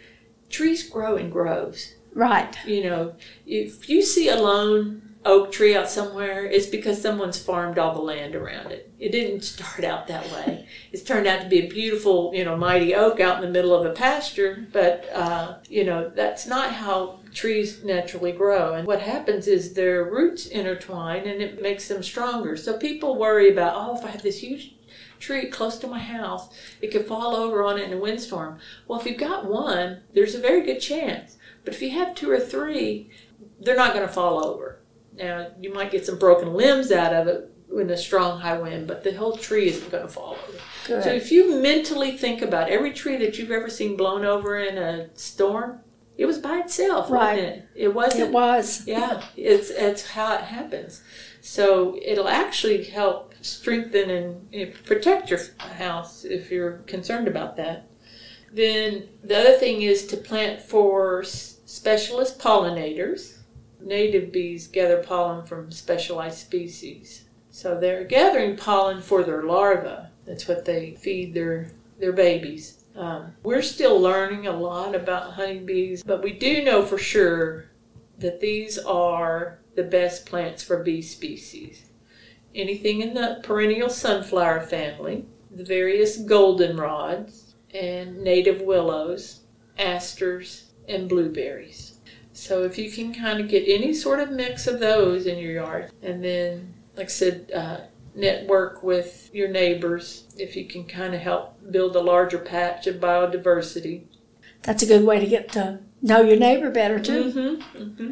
trees 0.49 0.87
grow 0.87 1.15
in 1.15 1.29
groves. 1.29 1.95
Right. 2.13 2.55
You 2.65 2.83
know, 2.83 3.15
if 3.45 3.89
you 3.89 4.03
see 4.03 4.29
a 4.29 4.35
lone 4.35 5.12
oak 5.25 5.51
tree 5.51 5.75
out 5.75 5.89
somewhere, 5.89 6.45
it's 6.45 6.65
because 6.67 7.01
someone's 7.01 7.41
farmed 7.41 7.77
all 7.77 7.93
the 7.93 8.01
land 8.01 8.35
around 8.35 8.71
it. 8.71 8.91
It 8.99 9.11
didn't 9.11 9.41
start 9.41 9.83
out 9.83 10.07
that 10.07 10.29
way. 10.31 10.67
It's 10.91 11.03
turned 11.03 11.27
out 11.27 11.41
to 11.41 11.49
be 11.49 11.65
a 11.65 11.67
beautiful, 11.67 12.31
you 12.33 12.45
know, 12.45 12.57
mighty 12.57 12.95
oak 12.95 13.19
out 13.19 13.37
in 13.37 13.41
the 13.41 13.51
middle 13.51 13.73
of 13.73 13.85
a 13.85 13.93
pasture, 13.93 14.67
but, 14.71 15.09
uh, 15.13 15.57
you 15.69 15.83
know, 15.83 16.09
that's 16.09 16.47
not 16.47 16.73
how 16.73 17.19
trees 17.33 17.83
naturally 17.83 18.31
grow. 18.31 18.73
And 18.73 18.87
what 18.87 19.01
happens 19.01 19.47
is 19.47 19.73
their 19.73 20.05
roots 20.05 20.47
intertwine 20.47 21.27
and 21.27 21.41
it 21.41 21.61
makes 21.61 21.87
them 21.87 22.03
stronger. 22.03 22.55
So 22.55 22.77
people 22.77 23.17
worry 23.17 23.51
about, 23.51 23.73
oh, 23.75 23.97
if 23.97 24.05
I 24.05 24.09
have 24.09 24.23
this 24.23 24.39
huge 24.39 24.75
tree 25.19 25.47
close 25.47 25.77
to 25.79 25.87
my 25.87 25.99
house, 25.99 26.53
it 26.81 26.91
could 26.91 27.05
fall 27.05 27.35
over 27.35 27.63
on 27.63 27.79
it 27.79 27.83
in 27.83 27.93
a 27.93 28.01
windstorm. 28.01 28.59
Well, 28.87 28.99
if 28.99 29.05
you've 29.05 29.17
got 29.17 29.45
one, 29.45 30.01
there's 30.13 30.35
a 30.35 30.39
very 30.39 30.61
good 30.61 30.79
chance. 30.79 31.37
But 31.63 31.73
if 31.73 31.81
you 31.81 31.91
have 31.91 32.13
two 32.13 32.29
or 32.29 32.39
three, 32.39 33.09
they're 33.59 33.75
not 33.75 33.93
going 33.93 34.05
to 34.05 34.13
fall 34.13 34.45
over. 34.45 34.79
Now, 35.17 35.47
you 35.59 35.73
might 35.73 35.91
get 35.91 36.05
some 36.05 36.17
broken 36.17 36.53
limbs 36.53 36.91
out 36.91 37.13
of 37.13 37.27
it 37.27 37.49
in 37.75 37.89
a 37.89 37.97
strong 37.97 38.39
high 38.39 38.57
wind, 38.59 38.87
but 38.87 39.03
the 39.03 39.13
whole 39.13 39.35
tree 39.37 39.67
isn't 39.69 39.91
going 39.91 40.03
to 40.03 40.09
fall 40.09 40.37
over. 40.47 40.57
Good. 40.87 41.03
So 41.03 41.09
if 41.11 41.31
you 41.31 41.59
mentally 41.61 42.17
think 42.17 42.41
about 42.41 42.69
every 42.69 42.93
tree 42.93 43.17
that 43.17 43.37
you've 43.37 43.51
ever 43.51 43.69
seen 43.69 43.95
blown 43.97 44.25
over 44.25 44.59
in 44.59 44.77
a 44.77 45.09
storm, 45.15 45.79
it 46.17 46.25
was 46.27 46.37
by 46.37 46.59
itself, 46.59 47.09
Right. 47.09 47.35
wasn't 47.37 47.47
it? 47.57 47.63
It 47.75 47.93
wasn't. 47.93 48.23
it 48.25 48.31
was. 48.31 48.85
Yeah, 48.87 49.23
it's 49.35 49.71
it's 49.71 50.07
how 50.11 50.35
it 50.35 50.41
happens. 50.41 51.01
So 51.41 51.97
it'll 52.01 52.27
actually 52.27 52.83
help 52.83 53.33
strengthen 53.41 54.09
and 54.11 54.47
you 54.51 54.65
know, 54.67 54.71
protect 54.85 55.31
your 55.31 55.39
house 55.57 56.23
if 56.23 56.51
you're 56.51 56.77
concerned 56.85 57.27
about 57.27 57.57
that. 57.57 57.89
Then 58.51 59.09
the 59.23 59.39
other 59.39 59.53
thing 59.57 59.81
is 59.81 60.05
to 60.07 60.17
plant 60.17 60.61
for 60.61 61.23
specialist 61.23 62.37
pollinators. 62.39 63.37
Native 63.83 64.31
bees 64.31 64.67
gather 64.67 65.03
pollen 65.03 65.45
from 65.45 65.71
specialized 65.71 66.37
species. 66.37 67.25
So 67.51 67.79
they're 67.79 68.03
gathering 68.03 68.57
pollen 68.57 69.01
for 69.01 69.23
their 69.23 69.43
larvae. 69.43 70.07
That's 70.25 70.47
what 70.47 70.65
they 70.65 70.95
feed 70.95 71.33
their 71.33 71.71
their 71.99 72.13
babies. 72.13 72.85
Um, 72.95 73.33
we're 73.43 73.61
still 73.61 73.99
learning 73.99 74.47
a 74.47 74.51
lot 74.51 74.95
about 74.95 75.33
honeybees, 75.33 76.03
but 76.03 76.23
we 76.23 76.33
do 76.33 76.63
know 76.63 76.83
for 76.83 76.97
sure 76.97 77.65
that 78.19 78.39
these 78.39 78.77
are 78.77 79.59
the 79.75 79.83
best 79.83 80.25
plants 80.25 80.63
for 80.63 80.83
bee 80.83 81.01
species. 81.01 81.89
Anything 82.55 83.01
in 83.01 83.13
the 83.13 83.39
perennial 83.43 83.89
sunflower 83.89 84.61
family, 84.61 85.25
the 85.51 85.63
various 85.63 86.21
goldenrods, 86.21 87.53
and 87.73 88.21
native 88.21 88.61
willows, 88.61 89.41
asters, 89.77 90.71
and 90.87 91.09
blueberries. 91.09 91.82
So 92.33 92.63
if 92.63 92.77
you 92.77 92.91
can 92.91 93.13
kind 93.13 93.39
of 93.39 93.47
get 93.47 93.63
any 93.67 93.93
sort 93.93 94.19
of 94.19 94.31
mix 94.31 94.67
of 94.67 94.79
those 94.79 95.27
in 95.27 95.37
your 95.37 95.53
yard, 95.53 95.91
and 96.01 96.23
then, 96.23 96.73
like 96.95 97.05
I 97.05 97.09
said, 97.09 97.51
uh, 97.55 97.81
network 98.15 98.83
with 98.83 99.29
your 99.33 99.47
neighbors, 99.47 100.25
if 100.37 100.55
you 100.55 100.65
can 100.65 100.85
kind 100.85 101.13
of 101.13 101.21
help 101.21 101.57
build 101.71 101.95
a 101.95 102.01
larger 102.01 102.39
patch 102.39 102.87
of 102.87 102.95
biodiversity, 102.95 104.03
That's 104.63 104.81
a 104.83 104.85
good 104.85 105.03
way 105.03 105.19
to 105.19 105.27
get 105.27 105.51
to 105.53 105.79
know 106.01 106.21
your 106.21 106.37
neighbor 106.37 106.71
better 106.71 106.99
too. 106.99 107.31
Mm-hmm, 107.31 107.93
hmm 107.95 108.11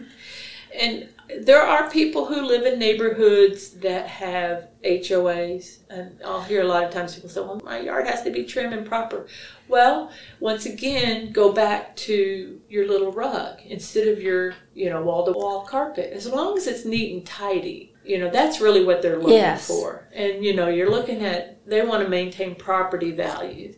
And 0.80 1.10
there 1.40 1.62
are 1.62 1.90
people 1.90 2.26
who 2.26 2.42
live 2.42 2.66
in 2.66 2.80
neighborhoods 2.80 3.72
that 3.80 4.08
have 4.08 4.68
HOAs, 4.84 5.80
and 5.90 6.20
I'll 6.26 6.42
hear 6.42 6.62
a 6.62 6.68
lot 6.68 6.84
of 6.84 6.92
times 6.92 7.16
people 7.16 7.30
say, 7.30 7.42
"Well, 7.42 7.62
my 7.64 7.80
yard 7.80 8.08
has 8.08 8.24
to 8.24 8.32
be 8.32 8.44
trim 8.44 8.74
and 8.74 8.86
proper." 8.86 9.28
Well, 9.68 10.12
once 10.40 10.66
again, 10.66 11.32
go 11.32 11.52
back 11.52 11.96
to 11.98 12.60
your 12.70 12.88
little 12.88 13.12
rug 13.12 13.60
instead 13.66 14.08
of 14.08 14.22
your, 14.22 14.54
you 14.74 14.90
know, 14.90 15.02
wall-to-wall 15.04 15.62
carpet. 15.62 16.12
As 16.14 16.28
long 16.28 16.58
as 16.58 16.68
it's 16.68 16.84
neat 16.86 17.14
and 17.14 17.26
tidy, 17.26 17.94
you 18.04 18.18
know, 18.18 18.30
that's 18.30 18.60
really 18.60 18.84
what 18.84 19.02
they're 19.02 19.18
looking 19.20 19.36
Yes. 19.38 19.68
for. 19.68 20.08
And 20.14 20.44
you 20.44 20.54
know, 20.56 20.68
you're 20.68 20.90
looking 20.90 21.24
at 21.24 21.58
they 21.68 21.82
want 21.84 22.04
to 22.04 22.10
maintain 22.10 22.56
property 22.56 23.12
values. 23.12 23.76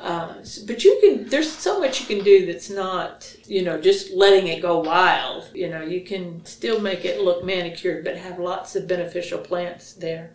Uh, 0.00 0.34
but 0.66 0.82
you 0.82 0.98
can 1.02 1.28
there's 1.28 1.52
so 1.52 1.78
much 1.78 2.00
you 2.00 2.06
can 2.06 2.24
do 2.24 2.46
that's 2.46 2.70
not 2.70 3.36
you 3.46 3.62
know 3.62 3.78
just 3.78 4.10
letting 4.12 4.46
it 4.46 4.62
go 4.62 4.78
wild 4.78 5.50
you 5.52 5.68
know 5.68 5.82
you 5.82 6.00
can 6.00 6.42
still 6.46 6.80
make 6.80 7.04
it 7.04 7.20
look 7.20 7.44
manicured 7.44 8.02
but 8.02 8.16
have 8.16 8.38
lots 8.38 8.74
of 8.74 8.88
beneficial 8.88 9.38
plants 9.38 9.92
there 9.92 10.34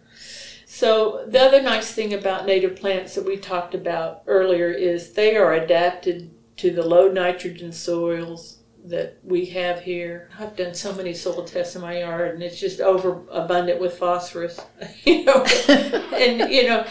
so 0.68 1.26
the 1.28 1.42
other 1.42 1.64
nice 1.64 1.92
thing 1.94 2.14
about 2.14 2.46
native 2.46 2.76
plants 2.76 3.16
that 3.16 3.26
we 3.26 3.38
talked 3.38 3.74
about 3.74 4.22
earlier 4.28 4.70
is 4.70 5.14
they 5.14 5.36
are 5.36 5.54
adapted 5.54 6.30
to 6.58 6.70
the 6.70 6.86
low 6.86 7.10
nitrogen 7.10 7.72
soils 7.72 8.60
that 8.86 9.18
we 9.24 9.46
have 9.46 9.82
here. 9.82 10.30
I've 10.40 10.56
done 10.56 10.74
so 10.74 10.94
many 10.94 11.14
soil 11.14 11.44
tests 11.44 11.76
in 11.76 11.82
my 11.82 12.00
yard 12.00 12.36
and 12.36 12.44
it's 12.44 12.60
just 12.60 12.80
overabundant 12.80 13.80
with 13.80 13.98
phosphorus. 13.98 14.60
you 15.06 15.24
know 15.26 15.44
and 15.68 16.52
you 16.52 16.68
know 16.68 16.86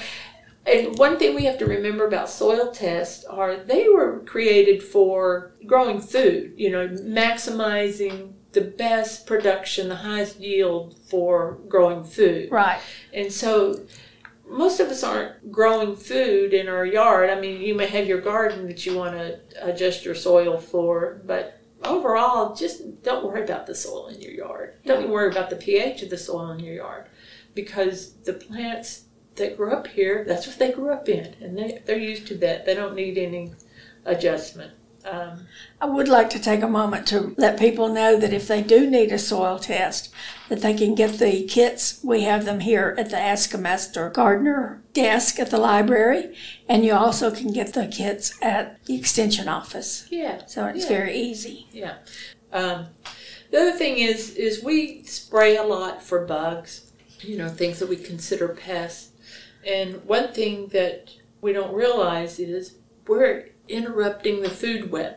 and 0.66 0.98
one 0.98 1.18
thing 1.18 1.34
we 1.34 1.44
have 1.44 1.58
to 1.58 1.66
remember 1.66 2.06
about 2.06 2.30
soil 2.30 2.70
tests 2.72 3.24
are 3.24 3.56
they 3.56 3.88
were 3.88 4.20
created 4.20 4.82
for 4.82 5.52
growing 5.66 6.00
food, 6.00 6.54
you 6.56 6.70
know, 6.70 6.88
maximizing 6.88 8.32
the 8.52 8.62
best 8.62 9.26
production, 9.26 9.88
the 9.88 9.96
highest 9.96 10.40
yield 10.40 10.96
for 11.08 11.58
growing 11.68 12.04
food. 12.04 12.50
Right. 12.50 12.80
And 13.12 13.30
so 13.30 13.84
most 14.48 14.80
of 14.80 14.88
us 14.88 15.02
aren't 15.02 15.50
growing 15.52 15.96
food 15.96 16.54
in 16.54 16.68
our 16.68 16.86
yard. 16.86 17.30
I 17.30 17.38
mean, 17.38 17.60
you 17.60 17.74
may 17.74 17.86
have 17.86 18.06
your 18.06 18.20
garden 18.20 18.66
that 18.68 18.86
you 18.86 18.96
want 18.96 19.16
to 19.16 19.40
adjust 19.60 20.04
your 20.04 20.14
soil 20.14 20.58
for, 20.58 21.20
but 21.26 21.60
overall, 21.82 22.54
just 22.54 23.02
don't 23.02 23.24
worry 23.24 23.42
about 23.42 23.66
the 23.66 23.74
soil 23.74 24.08
in 24.08 24.20
your 24.20 24.32
yard. 24.32 24.78
Don't 24.86 25.10
worry 25.10 25.30
about 25.30 25.50
the 25.50 25.56
pH 25.56 26.02
of 26.02 26.10
the 26.10 26.18
soil 26.18 26.50
in 26.50 26.60
your 26.60 26.74
yard 26.74 27.06
because 27.54 28.14
the 28.24 28.32
plants 28.32 29.03
that 29.36 29.56
grew 29.56 29.72
up 29.72 29.86
here, 29.88 30.24
that's 30.26 30.46
what 30.46 30.58
they 30.58 30.72
grew 30.72 30.90
up 30.92 31.08
in, 31.08 31.34
and 31.40 31.56
they, 31.58 31.82
they're 31.84 31.98
used 31.98 32.26
to 32.28 32.34
that. 32.38 32.64
They 32.66 32.74
don't 32.74 32.94
need 32.94 33.18
any 33.18 33.52
adjustment. 34.04 34.72
Um, 35.04 35.46
I 35.82 35.84
would 35.86 36.08
like 36.08 36.30
to 36.30 36.38
take 36.40 36.62
a 36.62 36.68
moment 36.68 37.06
to 37.08 37.34
let 37.36 37.58
people 37.58 37.90
know 37.90 38.18
that 38.18 38.32
if 38.32 38.48
they 38.48 38.62
do 38.62 38.88
need 38.88 39.12
a 39.12 39.18
soil 39.18 39.58
test, 39.58 40.10
that 40.48 40.62
they 40.62 40.72
can 40.72 40.94
get 40.94 41.18
the 41.18 41.44
kits. 41.46 42.00
We 42.02 42.22
have 42.22 42.46
them 42.46 42.60
here 42.60 42.94
at 42.96 43.10
the 43.10 43.18
Ask 43.18 43.52
a 43.52 43.58
Master 43.58 44.08
Gardener 44.08 44.82
desk 44.94 45.38
at 45.38 45.50
the 45.50 45.58
library, 45.58 46.34
and 46.70 46.86
you 46.86 46.94
also 46.94 47.30
can 47.30 47.52
get 47.52 47.74
the 47.74 47.86
kits 47.86 48.34
at 48.40 48.82
the 48.86 48.96
extension 48.96 49.46
office. 49.46 50.06
yeah, 50.10 50.46
So 50.46 50.64
it's 50.66 50.84
Yeah. 50.84 50.88
very 50.88 51.14
easy. 51.16 51.66
yeah. 51.70 51.96
Um, 52.50 52.86
the 53.50 53.58
other 53.60 53.72
thing 53.72 53.98
is, 53.98 54.34
is 54.36 54.64
we 54.64 55.02
spray 55.02 55.56
a 55.56 55.64
lot 55.64 56.02
for 56.02 56.24
bugs. 56.24 56.80
You 57.20 57.36
know, 57.38 57.48
things 57.48 57.78
that 57.78 57.88
we 57.88 57.96
consider 57.96 58.48
pests. 58.48 59.10
And 59.66 60.04
one 60.04 60.32
thing 60.32 60.68
that 60.68 61.10
we 61.40 61.52
don't 61.52 61.74
realize 61.74 62.38
is 62.38 62.76
we're 63.06 63.50
interrupting 63.68 64.42
the 64.42 64.50
food 64.50 64.90
web. 64.90 65.16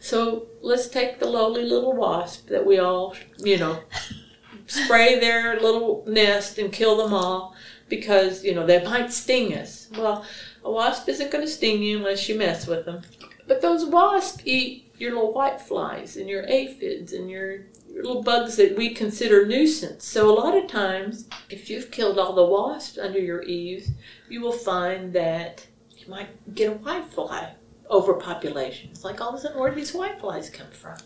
So 0.00 0.48
let's 0.60 0.88
take 0.88 1.18
the 1.18 1.28
lowly 1.28 1.64
little 1.64 1.94
wasp 1.94 2.48
that 2.48 2.64
we 2.64 2.78
all, 2.78 3.16
you 3.38 3.58
know, 3.58 3.82
spray 4.66 5.18
their 5.18 5.60
little 5.60 6.04
nest 6.06 6.58
and 6.58 6.72
kill 6.72 6.96
them 6.96 7.12
all 7.12 7.54
because, 7.88 8.44
you 8.44 8.54
know, 8.54 8.66
they 8.66 8.82
might 8.84 9.12
sting 9.12 9.54
us. 9.54 9.88
Well, 9.96 10.24
a 10.64 10.70
wasp 10.70 11.08
isn't 11.08 11.30
going 11.30 11.44
to 11.44 11.50
sting 11.50 11.82
you 11.82 11.98
unless 11.98 12.28
you 12.28 12.38
mess 12.38 12.66
with 12.66 12.84
them. 12.84 13.02
But 13.46 13.62
those 13.62 13.86
wasps 13.86 14.42
eat 14.44 14.92
your 14.98 15.14
little 15.14 15.32
white 15.32 15.60
flies 15.60 16.16
and 16.16 16.28
your 16.28 16.44
aphids 16.46 17.12
and 17.12 17.30
your, 17.30 17.52
your 17.52 17.64
little 17.94 18.22
bugs 18.22 18.56
that 18.56 18.76
we 18.76 18.94
consider 18.94 19.46
nuisance. 19.46 20.06
So 20.06 20.30
a 20.30 20.34
lot 20.34 20.56
of 20.56 20.68
times, 20.68 21.28
if 21.50 21.68
you've 21.68 21.90
killed 21.90 22.18
all 22.18 22.34
the 22.34 22.44
wasps 22.44 22.98
under 22.98 23.18
your 23.18 23.42
eaves, 23.42 23.90
you 24.28 24.40
will 24.40 24.52
find 24.52 25.12
that 25.14 25.66
you 25.96 26.08
might 26.08 26.54
get 26.54 26.70
a 26.70 26.74
white 26.74 27.06
fly 27.06 27.54
overpopulation. 27.90 28.90
It's 28.90 29.04
like 29.04 29.20
all 29.20 29.30
of 29.30 29.34
a 29.34 29.38
sudden, 29.38 29.58
where 29.58 29.70
do 29.70 29.76
these 29.76 29.94
white 29.94 30.20
flies 30.20 30.50
come 30.50 30.70
from? 30.70 30.96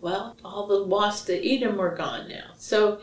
Well, 0.00 0.36
all 0.44 0.66
the 0.66 0.84
wasps 0.84 1.26
that 1.26 1.44
eat 1.44 1.60
them 1.60 1.80
are 1.80 1.96
gone 1.96 2.28
now. 2.28 2.52
So 2.56 3.00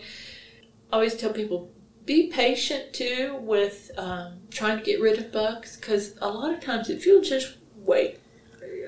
I 0.92 0.96
always 0.96 1.16
tell 1.16 1.32
people 1.32 1.72
be 2.06 2.28
patient 2.28 2.94
too 2.94 3.38
with 3.42 3.92
um, 3.98 4.40
trying 4.50 4.78
to 4.78 4.84
get 4.84 5.00
rid 5.00 5.20
of 5.20 5.32
bugs 5.32 5.78
because 5.78 6.16
a 6.22 6.30
lot 6.30 6.54
of 6.54 6.60
times 6.60 6.90
if 6.90 7.06
you'll 7.06 7.22
just 7.22 7.58
wait, 7.76 8.20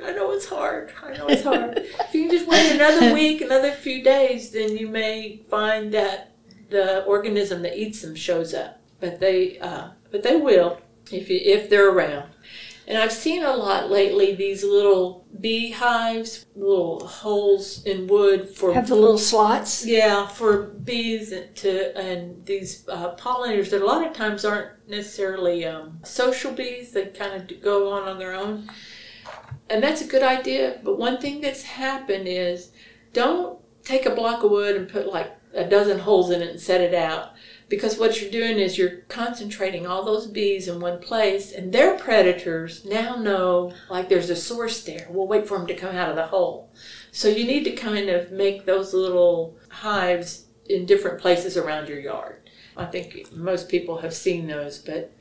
I 0.04 0.12
know 0.14 0.32
it's 0.32 0.46
hard. 0.48 0.94
I 1.04 1.14
know 1.18 1.28
it's 1.28 1.44
hard. 1.44 1.78
if 1.78 2.14
you 2.14 2.24
can 2.24 2.32
just 2.32 2.48
wait 2.48 2.72
another 2.72 3.14
week, 3.20 3.42
another 3.42 3.72
few 3.72 4.04
days, 4.04 4.52
then 4.52 4.78
you 4.78 4.88
may 4.88 5.42
find 5.50 5.94
that 5.94 6.32
the 6.70 7.04
organism 7.06 7.62
that 7.64 7.78
eats 7.78 8.02
them 8.02 8.16
shows 8.16 8.54
up. 8.54 8.80
But 9.00 9.20
they, 9.20 9.60
uh, 9.60 9.90
but 10.12 10.24
they 10.24 10.38
will 10.38 10.80
if 11.12 11.30
you 11.30 11.40
if 11.44 11.70
they're 11.70 11.90
around. 11.90 12.30
And 12.86 12.98
I've 12.98 13.14
seen 13.14 13.44
a 13.44 13.56
lot 13.56 13.90
lately 13.90 14.36
these 14.36 14.62
little 14.62 15.26
beehives, 15.40 16.46
little 16.54 17.08
holes 17.08 17.82
in 17.86 18.08
wood 18.08 18.50
for 18.50 18.74
Have 18.74 18.90
the 18.90 18.96
little 18.96 19.18
slots. 19.18 19.86
yeah, 19.86 20.28
for 20.28 20.64
bees 20.64 21.34
to 21.56 21.98
and 21.98 22.46
these 22.46 22.86
uh, 22.90 23.16
pollinators 23.16 23.70
that 23.70 23.82
a 23.82 23.86
lot 23.86 24.06
of 24.06 24.14
times 24.14 24.44
aren't 24.44 24.72
necessarily 24.90 25.66
um, 25.66 26.00
social 26.04 26.52
bees. 26.52 26.92
They 26.92 27.06
kind 27.06 27.50
of 27.50 27.62
go 27.62 27.90
on 27.90 28.04
on 28.04 28.20
their 28.20 28.34
own, 28.34 28.70
and 29.70 29.84
that's 29.84 30.02
a 30.02 30.08
good 30.08 30.24
idea. 30.24 30.80
But 30.84 31.00
one 31.00 31.20
thing 31.20 31.42
that's 31.42 31.64
happened 31.64 32.28
is 32.28 32.72
don't 33.14 33.60
take 33.84 34.06
a 34.06 34.16
block 34.16 34.44
of 34.44 34.52
wood 34.52 34.76
and 34.76 34.90
put 34.90 35.08
like 35.08 35.32
a 35.54 35.64
dozen 35.64 36.00
holes 36.00 36.32
in 36.32 36.42
it 36.42 36.50
and 36.50 36.60
set 36.60 36.82
it 36.82 36.94
out. 36.94 37.34
Because 37.70 37.98
what 37.98 38.22
you're 38.22 38.30
doing 38.30 38.60
is 38.60 38.78
you're 38.78 39.02
concentrating 39.08 39.88
all 39.88 40.04
those 40.04 40.28
bees 40.28 40.68
in 40.68 40.80
one 40.80 41.00
place, 41.00 41.52
and 41.52 41.74
their 41.74 41.98
predators 41.98 42.86
now 42.86 43.16
know 43.16 43.74
like 43.90 44.10
there's 44.10 44.30
a 44.30 44.36
source 44.36 44.84
there. 44.84 45.08
We'll 45.10 45.28
wait 45.28 45.48
for 45.48 45.58
them 45.58 45.68
to 45.68 45.76
come 45.76 45.96
out 45.96 46.10
of 46.10 46.16
the 46.16 46.28
hole. 46.28 46.70
So 47.12 47.30
you 47.30 47.46
need 47.46 47.64
to 47.64 47.72
kind 47.72 48.10
of 48.10 48.32
make 48.32 48.66
those 48.66 48.94
little 48.94 49.56
hives 49.70 50.46
in 50.70 50.86
different 50.86 51.20
places 51.20 51.58
around 51.58 51.88
your 51.88 52.00
yard. 52.00 52.50
I 52.76 52.86
think 52.86 53.32
most 53.34 53.70
people 53.70 53.98
have 53.98 54.14
seen 54.14 54.48
those, 54.48 54.80
but 54.80 55.12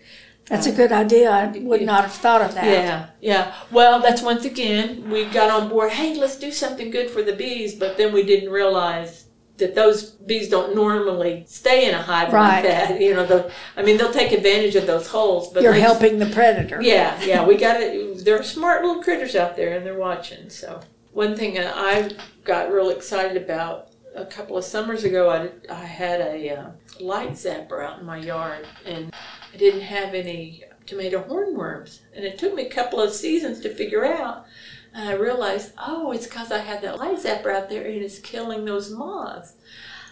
That's 0.53 0.67
a 0.67 0.73
good 0.73 0.93
idea. 0.93 1.31
I 1.31 1.47
would 1.47 1.83
not 1.83 2.03
have 2.05 2.13
thought 2.13 2.43
of 2.43 2.55
that. 2.55 2.67
yeah, 2.67 3.07
yeah. 3.21 3.55
Well, 3.71 4.01
that's 4.01 4.21
once 4.23 4.45
again 4.45 5.11
we 5.11 5.25
got 5.25 5.51
on 5.51 5.69
board. 5.69 5.91
Hey, 5.93 6.15
let's 6.15 6.37
do 6.37 6.53
something 6.53 6.91
good 6.91 7.11
for 7.11 7.23
the 7.23 7.33
bees, 7.33 7.75
but 7.75 7.97
then 7.97 8.13
we 8.13 8.23
didn't 8.23 8.51
realize 8.51 9.27
that 9.57 9.75
those 9.75 10.11
bees 10.11 10.49
don't 10.51 10.75
normally 10.75 11.45
stay 11.47 11.89
in 11.89 11.95
a 11.95 12.03
hive 12.03 12.33
Right. 12.33 12.57
like 12.57 12.65
that. 12.65 13.01
You 13.01 13.15
know, 13.15 13.25
the, 13.25 13.51
I 13.77 13.83
mean, 13.83 13.97
they'll 13.97 14.13
take 14.13 14.33
advantage 14.33 14.75
of 14.77 14.87
those 14.87 15.07
holes, 15.07 15.53
but 15.53 15.63
You're 15.63 15.73
helping 15.73 16.19
the 16.19 16.27
predator. 16.27 16.83
yeah, 16.83 17.19
yeah, 17.23 17.47
we 17.47 17.57
got 17.57 17.81
it. 17.81 18.25
There 18.25 18.39
are 18.39 18.43
smart 18.43 18.85
little 18.85 19.03
critters 19.03 19.35
out 19.37 19.57
there, 19.57 19.75
and 19.77 19.87
they're 19.87 19.99
watching. 19.99 20.51
So 20.51 20.81
one 21.13 21.35
thing 21.37 21.59
I 21.59 22.11
got 22.45 22.71
real 22.73 22.91
excited 22.91 23.43
about 23.43 23.89
a 24.15 24.27
couple 24.27 24.57
of 24.59 24.65
summers 24.65 25.05
ago, 25.05 25.31
I, 25.31 25.51
I 25.73 25.85
had 25.85 26.21
a 26.21 26.51
uh, 26.57 26.71
light 27.01 27.31
zapper 27.33 27.83
out 27.85 28.01
in 28.01 28.05
my 28.07 28.19
yard, 28.19 28.67
and 28.85 29.15
I 29.53 29.57
didn't 29.57 29.83
have 29.83 30.15
any 30.15 30.65
tomato 30.87 31.23
hornworms, 31.23 32.01
and 32.15 32.25
it 32.25 32.39
took 32.39 32.55
me 32.55 32.67
a 32.67 32.71
couple 32.71 33.01
of 33.01 33.13
seasons 33.13 33.61
to 33.61 33.75
figure 33.75 34.05
out. 34.05 34.47
And 34.95 35.09
I 35.09 35.13
realized, 35.13 35.73
oh, 35.79 36.13
it's 36.13 36.27
because 36.27 36.53
I 36.53 36.59
had 36.59 36.83
that 36.83 36.99
light 36.99 37.19
zapper 37.19 37.55
out 37.55 37.69
there, 37.69 37.85
and 37.85 38.03
it's 38.03 38.19
killing 38.19 38.65
those 38.65 38.91
moths. 38.91 39.55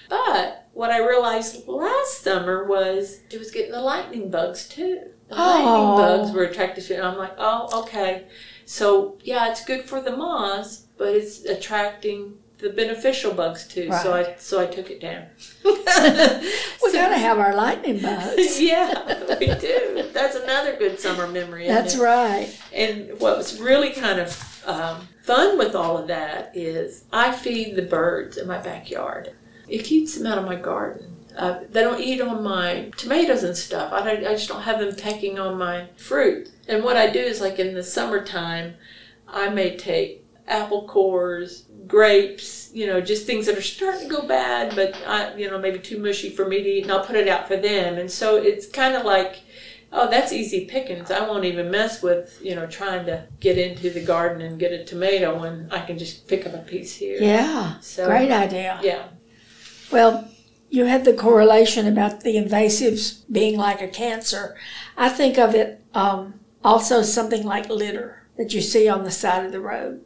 But 0.08 0.66
what 0.72 0.90
I 0.90 0.98
realized 1.06 1.68
last 1.68 2.22
summer 2.22 2.64
was 2.64 3.20
it 3.30 3.38
was 3.38 3.50
getting 3.50 3.72
the 3.72 3.80
lightning 3.80 4.30
bugs 4.30 4.68
too. 4.68 5.00
The 5.28 5.36
lightning 5.36 5.66
Oh. 5.68 5.96
bugs 5.96 6.32
were 6.32 6.42
attracted 6.42 6.84
to 6.86 6.94
it. 6.94 6.96
And 6.98 7.06
I'm 7.06 7.16
like, 7.16 7.34
oh, 7.38 7.82
okay. 7.82 8.26
So 8.64 9.18
yeah, 9.22 9.50
it's 9.50 9.64
good 9.64 9.82
for 9.84 10.00
the 10.00 10.16
moths, 10.16 10.86
but 10.98 11.14
it's 11.14 11.44
attracting 11.44 12.34
the 12.60 12.70
beneficial 12.70 13.32
bugs 13.32 13.66
too. 13.66 13.90
So 14.02 14.12
I 14.12 14.34
so 14.38 14.60
I 14.60 14.66
took 14.66 14.90
it 14.90 15.00
down. 15.00 15.26
We 16.82 16.92
gotta 16.92 17.18
have 17.18 17.38
our 17.38 17.54
lightning 17.54 18.00
bugs. 18.00 18.60
yeah, 18.60 19.36
we 19.38 19.46
do. 19.54 20.10
That's 20.12 20.34
another 20.34 20.76
good 20.76 20.98
summer 20.98 21.26
memory. 21.26 21.66
That's 21.66 21.94
it? 21.94 22.00
right. 22.00 22.60
And 22.72 23.20
what 23.20 23.36
was 23.36 23.60
really 23.60 23.90
kind 23.90 24.18
of 24.18 24.62
um, 24.66 25.08
fun 25.22 25.58
with 25.58 25.74
all 25.74 25.98
of 25.98 26.08
that 26.08 26.56
is 26.56 27.04
I 27.12 27.32
feed 27.32 27.76
the 27.76 27.82
birds 27.82 28.36
in 28.36 28.48
my 28.48 28.58
backyard. 28.58 29.32
It 29.68 29.84
keeps 29.84 30.16
them 30.16 30.26
out 30.26 30.38
of 30.38 30.44
my 30.44 30.56
garden. 30.56 31.16
Uh, 31.36 31.60
they 31.70 31.82
don't 31.82 32.00
eat 32.00 32.20
on 32.20 32.42
my 32.42 32.90
tomatoes 32.96 33.44
and 33.44 33.56
stuff. 33.56 33.92
I, 33.92 34.02
don't, 34.02 34.26
I 34.26 34.32
just 34.32 34.48
don't 34.48 34.62
have 34.62 34.80
them 34.80 34.94
taking 34.96 35.38
on 35.38 35.56
my 35.56 35.88
fruit. 35.96 36.50
And 36.66 36.82
what 36.82 36.96
I 36.96 37.08
do 37.08 37.20
is, 37.20 37.40
like 37.40 37.58
in 37.58 37.74
the 37.74 37.84
summertime, 37.84 38.74
I 39.28 39.48
may 39.48 39.76
take 39.76 40.26
apple 40.48 40.88
cores, 40.88 41.66
grapes, 41.90 42.70
you 42.72 42.86
know, 42.86 43.00
just 43.00 43.26
things 43.26 43.46
that 43.46 43.58
are 43.58 43.62
starting 43.62 44.08
to 44.08 44.14
go 44.14 44.26
bad, 44.26 44.74
but 44.76 44.94
I, 45.06 45.34
you 45.34 45.50
know, 45.50 45.58
maybe 45.58 45.78
too 45.78 45.98
mushy 45.98 46.30
for 46.30 46.46
me 46.46 46.62
to 46.62 46.68
eat, 46.68 46.82
and 46.84 46.92
I'll 46.92 47.04
put 47.04 47.16
it 47.16 47.28
out 47.28 47.48
for 47.48 47.56
them. 47.56 47.98
And 47.98 48.10
so 48.10 48.36
it's 48.36 48.66
kind 48.66 48.94
of 48.94 49.04
like 49.04 49.42
oh, 49.92 50.08
that's 50.08 50.32
easy 50.32 50.66
pickings. 50.66 51.10
I 51.10 51.26
won't 51.26 51.44
even 51.44 51.70
mess 51.70 52.02
with, 52.02 52.38
you 52.42 52.54
know, 52.54 52.66
trying 52.66 53.06
to 53.06 53.26
get 53.40 53.58
into 53.58 53.90
the 53.90 54.04
garden 54.04 54.42
and 54.42 54.58
get 54.58 54.72
a 54.72 54.84
tomato 54.84 55.38
when 55.38 55.68
I 55.70 55.80
can 55.80 55.98
just 55.98 56.28
pick 56.28 56.46
up 56.46 56.54
a 56.54 56.58
piece 56.58 56.94
here. 56.94 57.18
Yeah. 57.20 57.78
So, 57.80 58.06
Great 58.06 58.30
idea. 58.30 58.78
Yeah. 58.82 59.08
Well, 59.90 60.28
you 60.68 60.84
had 60.84 61.04
the 61.04 61.14
correlation 61.14 61.86
about 61.88 62.20
the 62.20 62.36
invasives 62.36 63.22
being 63.30 63.58
like 63.58 63.82
a 63.82 63.88
cancer. 63.88 64.56
I 64.96 65.08
think 65.08 65.38
of 65.38 65.54
it 65.54 65.82
um, 65.94 66.34
also 66.62 67.02
something 67.02 67.44
like 67.44 67.68
litter 67.68 68.22
that 68.36 68.54
you 68.54 68.60
see 68.60 68.88
on 68.88 69.04
the 69.04 69.10
side 69.10 69.44
of 69.44 69.52
the 69.52 69.60
road. 69.60 70.02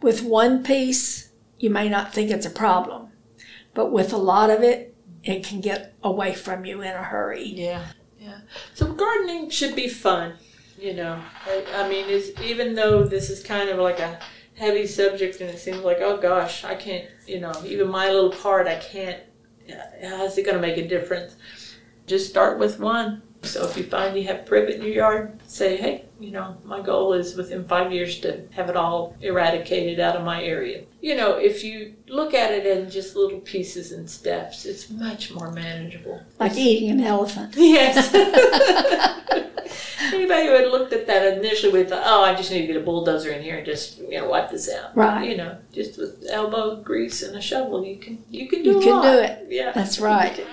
With 0.00 0.22
one 0.22 0.62
piece, 0.62 1.32
you 1.58 1.70
may 1.70 1.88
not 1.88 2.14
think 2.14 2.30
it's 2.30 2.46
a 2.46 2.50
problem, 2.50 3.08
but 3.74 3.90
with 3.90 4.12
a 4.12 4.18
lot 4.18 4.50
of 4.50 4.62
it, 4.62 4.94
it 5.24 5.44
can 5.44 5.60
get 5.60 5.94
away 6.02 6.34
from 6.34 6.64
you 6.64 6.80
in 6.80 6.92
a 6.92 7.02
hurry. 7.02 7.44
Yeah. 7.44 7.86
Yeah. 8.20 8.40
So 8.74 8.92
gardening 8.92 9.50
should 9.50 9.74
be 9.76 9.88
fun, 9.88 10.34
you 10.78 10.94
know. 10.94 11.20
I, 11.46 11.64
I 11.74 11.88
mean, 11.88 12.22
even 12.42 12.74
though 12.74 13.04
this 13.04 13.30
is 13.30 13.42
kind 13.42 13.68
of 13.68 13.78
like 13.78 14.00
a 14.00 14.18
heavy 14.54 14.86
subject 14.86 15.40
and 15.40 15.50
it 15.50 15.58
seems 15.58 15.78
like, 15.78 15.98
oh 16.00 16.16
gosh, 16.16 16.64
I 16.64 16.74
can't, 16.74 17.08
you 17.26 17.40
know, 17.40 17.52
even 17.64 17.88
my 17.88 18.10
little 18.10 18.32
part, 18.32 18.66
I 18.66 18.76
can't, 18.76 19.22
uh, 19.70 20.08
how's 20.08 20.36
it 20.38 20.44
going 20.44 20.56
to 20.56 20.60
make 20.60 20.78
a 20.78 20.88
difference? 20.88 21.36
Just 22.06 22.28
start 22.28 22.58
with 22.58 22.80
one. 22.80 23.22
So 23.42 23.64
if 23.68 23.76
you 23.76 23.84
find 23.84 24.16
you 24.16 24.24
have 24.26 24.46
privet 24.46 24.74
in 24.76 24.82
your 24.82 24.92
yard, 24.94 25.38
say, 25.46 25.76
hey, 25.76 26.04
you 26.18 26.32
know, 26.32 26.56
my 26.64 26.80
goal 26.82 27.12
is 27.12 27.36
within 27.36 27.64
five 27.64 27.92
years 27.92 28.18
to 28.20 28.42
have 28.50 28.68
it 28.68 28.76
all 28.76 29.16
eradicated 29.20 30.00
out 30.00 30.16
of 30.16 30.24
my 30.24 30.42
area. 30.42 30.84
You 31.00 31.14
know, 31.14 31.36
if 31.36 31.62
you 31.62 31.94
look 32.08 32.34
at 32.34 32.50
it 32.52 32.66
in 32.66 32.90
just 32.90 33.14
little 33.14 33.38
pieces 33.40 33.92
and 33.92 34.10
steps, 34.10 34.66
it's 34.66 34.90
much 34.90 35.32
more 35.32 35.52
manageable. 35.52 36.20
Like 36.40 36.56
eating 36.56 36.90
an 36.90 37.00
elephant. 37.00 37.54
Yes. 37.56 38.12
Anybody 40.12 40.46
who 40.46 40.52
had 40.54 40.68
looked 40.68 40.92
at 40.92 41.06
that 41.06 41.38
initially 41.38 41.72
would 41.72 41.88
thought, 41.90 42.02
oh, 42.04 42.22
I 42.22 42.34
just 42.34 42.50
need 42.50 42.62
to 42.62 42.66
get 42.66 42.76
a 42.76 42.80
bulldozer 42.80 43.30
in 43.30 43.42
here 43.42 43.58
and 43.58 43.66
just 43.66 43.98
you 43.98 44.18
know 44.18 44.28
wipe 44.28 44.50
this 44.50 44.72
out. 44.72 44.96
Right. 44.96 45.28
You 45.28 45.36
know, 45.36 45.58
just 45.72 45.98
with 45.98 46.24
elbow 46.30 46.76
grease 46.76 47.22
and 47.22 47.36
a 47.36 47.40
shovel, 47.40 47.84
you 47.84 47.96
can 47.98 48.24
you 48.30 48.48
can 48.48 48.62
do 48.62 48.70
You 48.70 48.80
can 48.80 48.90
lot. 48.90 49.02
do 49.02 49.18
it. 49.18 49.46
Yeah. 49.50 49.72
That's 49.72 49.98
right. 50.00 50.44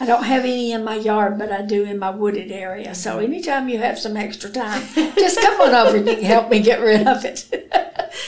I 0.00 0.06
don't 0.06 0.24
have 0.24 0.44
any 0.44 0.72
in 0.72 0.84
my 0.84 0.96
yard, 0.96 1.38
but 1.38 1.52
I 1.52 1.62
do 1.62 1.84
in 1.84 1.98
my 1.98 2.10
wooded 2.10 2.50
area. 2.50 2.94
So 2.94 3.18
anytime 3.18 3.68
you 3.68 3.78
have 3.78 3.98
some 3.98 4.16
extra 4.16 4.50
time, 4.50 4.82
just 4.94 5.40
come 5.40 5.60
on 5.60 5.74
over 5.74 5.96
and 5.96 6.08
you 6.08 6.14
can 6.14 6.24
help 6.24 6.50
me 6.50 6.60
get 6.60 6.80
rid 6.80 7.06
of 7.06 7.24
it. 7.24 7.72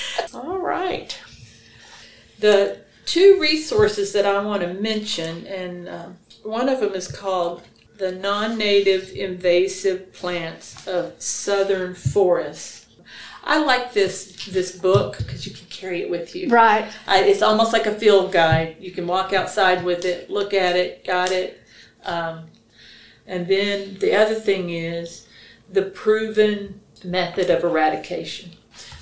All 0.35 0.59
right. 0.59 1.18
The 2.38 2.79
two 3.07 3.38
resources 3.40 4.12
that 4.12 4.27
I 4.27 4.44
want 4.44 4.62
to 4.62 4.74
mention, 4.74 5.46
and 5.46 5.88
uh, 5.88 6.09
one 6.42 6.68
of 6.68 6.81
them 6.81 6.92
is 6.92 7.09
called 7.09 7.62
The 7.96 8.12
Non 8.12 8.59
Native 8.59 9.11
Invasive 9.11 10.12
Plants 10.12 10.87
of 10.87 11.14
Southern 11.20 11.94
Forests. 11.94 12.84
I 13.46 13.62
like 13.62 13.92
this 13.92 14.46
this 14.46 14.76
book 14.76 15.18
because 15.18 15.46
you 15.46 15.52
can 15.52 15.66
carry 15.66 16.00
it 16.00 16.11
with 16.11 16.35
you. 16.35 16.48
Right. 16.48 16.90
I, 17.07 17.24
it's 17.24 17.42
almost 17.42 17.72
like 17.72 17.87
a 17.87 17.94
field 17.94 18.33
guide. 18.33 18.76
You 18.80 18.90
can 18.90 19.07
walk 19.07 19.33
outside 19.33 19.85
with 19.85 20.04
it, 20.04 20.30
look 20.30 20.54
at 20.54 20.76
it, 20.76 21.04
got 21.04 21.30
it. 21.30 21.61
Um, 22.04 22.46
and 23.26 23.46
then 23.46 23.98
the 23.98 24.16
other 24.16 24.35
thing 24.35 24.70
is 24.70 25.26
the 25.70 25.83
proven 25.83 26.80
method 27.04 27.50
of 27.50 27.64
eradication. 27.64 28.52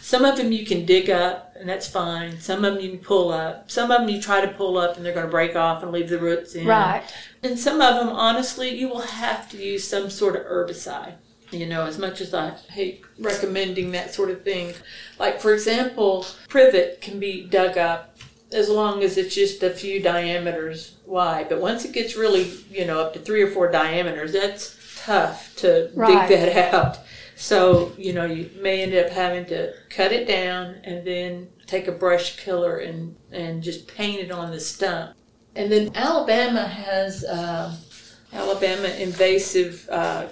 Some 0.00 0.24
of 0.24 0.36
them 0.36 0.52
you 0.52 0.66
can 0.66 0.84
dig 0.84 1.08
up, 1.08 1.54
and 1.58 1.68
that's 1.68 1.88
fine. 1.88 2.38
Some 2.40 2.64
of 2.64 2.74
them 2.74 2.82
you 2.82 2.90
can 2.90 2.98
pull 2.98 3.30
up. 3.30 3.70
Some 3.70 3.90
of 3.90 4.00
them 4.00 4.08
you 4.08 4.20
try 4.20 4.44
to 4.44 4.48
pull 4.48 4.76
up, 4.76 4.96
and 4.96 5.06
they're 5.06 5.14
going 5.14 5.24
to 5.24 5.30
break 5.30 5.56
off 5.56 5.82
and 5.82 5.90
leave 5.90 6.10
the 6.10 6.18
roots 6.18 6.54
in. 6.54 6.66
Right. 6.66 7.02
And 7.42 7.58
some 7.58 7.80
of 7.80 7.94
them, 7.94 8.10
honestly, 8.10 8.68
you 8.74 8.88
will 8.88 9.00
have 9.00 9.48
to 9.50 9.56
use 9.56 9.88
some 9.88 10.10
sort 10.10 10.36
of 10.36 10.42
herbicide. 10.42 11.14
You 11.52 11.66
know, 11.66 11.84
as 11.84 11.98
much 11.98 12.20
as 12.20 12.32
I 12.34 12.50
hate 12.70 13.04
recommending 13.18 13.92
that 13.92 14.12
sort 14.14 14.30
of 14.30 14.42
thing. 14.42 14.74
Like, 15.18 15.40
for 15.40 15.52
example, 15.52 16.26
privet 16.48 17.00
can 17.02 17.20
be 17.20 17.44
dug 17.46 17.76
up 17.76 18.16
as 18.52 18.68
long 18.68 19.02
as 19.02 19.16
it's 19.18 19.34
just 19.34 19.62
a 19.62 19.70
few 19.70 20.00
diameters 20.00 20.96
wide. 21.06 21.48
But 21.48 21.60
once 21.60 21.84
it 21.84 21.92
gets 21.92 22.16
really, 22.16 22.50
you 22.70 22.86
know, 22.86 23.00
up 23.00 23.12
to 23.14 23.18
three 23.20 23.42
or 23.42 23.50
four 23.50 23.70
diameters, 23.70 24.32
that's 24.32 24.76
tough 25.04 25.54
to 25.56 25.90
Right. 25.94 26.28
dig 26.28 26.38
that 26.38 26.74
out. 26.74 26.98
So, 27.36 27.92
you 27.98 28.12
know, 28.12 28.24
you 28.24 28.50
may 28.60 28.82
end 28.82 28.94
up 28.94 29.10
having 29.10 29.44
to 29.46 29.72
cut 29.90 30.12
it 30.12 30.26
down 30.28 30.76
and 30.84 31.06
then 31.06 31.48
take 31.66 31.88
a 31.88 31.92
brush 31.92 32.36
killer 32.36 32.78
and, 32.78 33.16
and 33.30 33.62
just 33.62 33.88
paint 33.88 34.20
it 34.20 34.30
on 34.30 34.50
the 34.50 34.60
stump. 34.60 35.16
And 35.56 35.70
then 35.70 35.90
Alabama 35.94 36.66
has 36.66 37.24
uh, 37.24 37.74
Alabama 38.32 38.88
invasive 38.88 39.88
uh, 39.90 40.28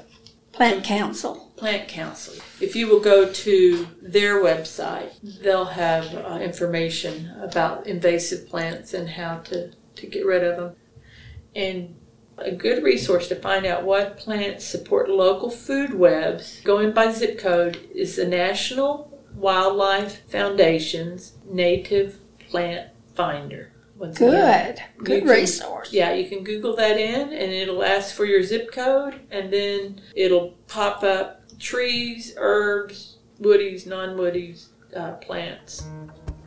Plant 0.53 0.85
Council. 0.85 1.53
Plant 1.57 1.89
Council. 1.89 2.35
If 2.61 2.75
you 2.75 2.89
will 2.89 3.01
go 3.01 3.33
to 3.33 3.87
their 4.03 4.43
website, 4.43 5.13
they'll 5.43 5.65
have 5.65 6.15
uh, 6.15 6.39
information 6.41 7.31
about 7.41 7.87
invasive 7.87 8.49
plants 8.49 8.95
and 8.95 9.09
how 9.09 9.39
to, 9.39 9.73
to 9.97 10.07
get 10.07 10.27
rid 10.27 10.43
of 10.45 10.57
them. 10.57 10.77
And 11.55 11.97
a 12.39 12.51
good 12.51 12.83
resource 12.83 13.29
to 13.29 13.37
find 13.37 13.67
out 13.67 13.85
what 13.85 14.17
plants 14.17 14.65
support 14.65 15.11
local 15.11 15.51
food 15.51 15.95
webs, 15.95 16.61
going 16.65 16.93
by 16.93 17.13
zip 17.13 17.39
code, 17.39 17.79
is 17.95 18.17
the 18.17 18.27
National 18.27 19.19
Wildlife 19.35 20.29
Foundation's 20.31 21.33
Native 21.47 22.19
Plant 22.49 22.89
Finder. 23.15 23.70
Once 24.01 24.17
again, 24.19 24.75
Good. 24.97 25.05
Good 25.05 25.21
can- 25.25 25.29
resource. 25.31 25.93
yeah, 25.93 26.15
you 26.15 26.27
can 26.27 26.43
Google 26.43 26.75
that 26.77 26.97
in 26.99 27.21
and 27.35 27.53
it'll 27.53 27.85
ask 27.85 28.15
for 28.15 28.25
your 28.25 28.43
zip 28.43 28.73
code 28.73 29.15
and 29.31 29.53
then 29.53 30.01
it'll 30.17 30.53
pop 30.69 31.03
up 31.05 31.43
trees, 31.59 32.35
herbs, 32.39 33.19
woodies, 33.43 33.87
non 33.87 34.17
woodies, 34.17 34.69
uh, 34.97 35.13
plants. 35.17 35.85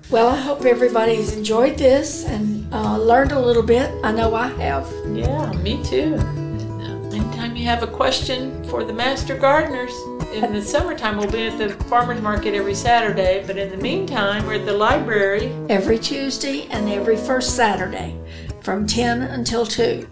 Well, 0.10 0.28
I 0.30 0.36
hope 0.36 0.66
everybody's 0.66 1.38
enjoyed 1.38 1.78
this 1.78 2.26
and 2.26 2.74
uh, 2.74 2.98
learned 2.98 3.32
a 3.34 3.39
little 3.39 3.63
bit. 3.63 3.89
I 4.04 4.12
know 4.12 4.34
I 4.34 4.48
have. 4.48 4.92
Yeah, 5.13 5.52
me 5.62 5.82
too. 5.84 6.16
Uh, 6.16 7.10
anytime 7.13 7.56
you 7.56 7.66
have 7.66 7.84
a 7.84 7.88
question 7.88 8.63
for 8.66 8.84
the 8.84 8.94
master 8.94 9.38
gardeners, 9.38 9.94
in 10.34 10.52
the 10.52 10.62
summertime 10.62 11.17
we'll 11.17 11.32
be 11.32 11.48
at 11.48 11.58
the 11.60 11.69
farmer's 11.86 12.22
market 12.22 12.56
every 12.56 12.74
Saturday, 12.74 13.43
but 13.46 13.58
in 13.58 13.69
the 13.69 13.78
meantime 13.78 14.46
we're 14.46 14.56
at 14.56 14.65
the 14.65 14.74
library. 14.74 15.54
Every 15.69 16.00
Tuesday 16.00 16.67
and 16.72 16.89
every 16.89 17.17
first 17.17 17.56
Saturday 17.56 18.17
from 18.62 18.88
10 18.88 19.22
until 19.22 19.65
2. 19.65 20.10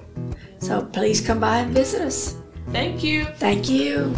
So 0.59 0.85
please 0.85 1.21
come 1.21 1.39
by 1.39 1.59
and 1.59 1.73
visit 1.73 2.01
us. 2.01 2.35
Thank 2.69 3.03
you. 3.03 3.25
Thank 3.37 3.67
you. 3.67 4.15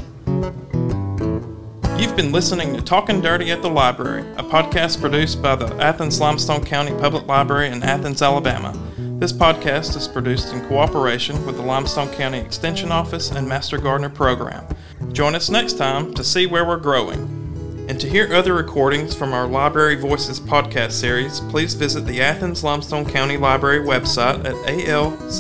You've 1.98 2.18
been 2.18 2.34
listening 2.34 2.76
to 2.76 2.82
Talking 2.82 3.22
Dirty 3.22 3.52
at 3.52 3.62
the 3.62 3.70
Library, 3.70 4.24
a 4.38 4.44
podcast 4.44 5.00
produced 5.00 5.42
by 5.42 5.56
the 5.56 5.74
Athens 5.82 6.20
Limestone 6.20 6.66
County 6.66 6.92
Public 7.00 7.28
Library 7.28 7.70
in 7.70 7.82
Athens, 7.82 8.22
Alabama. 8.22 8.78
This 9.20 9.32
podcast 9.32 9.96
is 9.96 10.08
produced 10.08 10.54
in 10.54 10.68
cooperation 10.68 11.46
with 11.46 11.56
the 11.56 11.62
Limestone 11.62 12.10
County 12.10 12.40
Extension 12.40 12.92
Office 12.92 13.32
and 13.32 13.48
Master 13.48 13.78
Gardener 13.78 14.10
Program. 14.10 14.68
Join 15.12 15.36
us 15.36 15.50
next 15.50 15.74
time 15.74 16.14
to 16.14 16.24
see 16.24 16.46
where 16.46 16.66
we're 16.66 16.78
growing. 16.78 17.42
And 17.90 18.00
to 18.00 18.08
hear 18.08 18.34
other 18.34 18.54
recordings 18.54 19.14
from 19.14 19.34
our 19.34 19.46
Library 19.46 19.96
Voices 19.96 20.40
podcast 20.40 20.94
series, 20.94 21.42
please 21.42 21.74
visit 21.74 22.06
the 22.06 22.22
Athens 22.22 22.64
Limestone 22.64 23.06
County 23.06 23.36
Library 23.36 23.80
website 23.86 24.46
at 24.46 24.56
alcpl.org. 24.68 25.34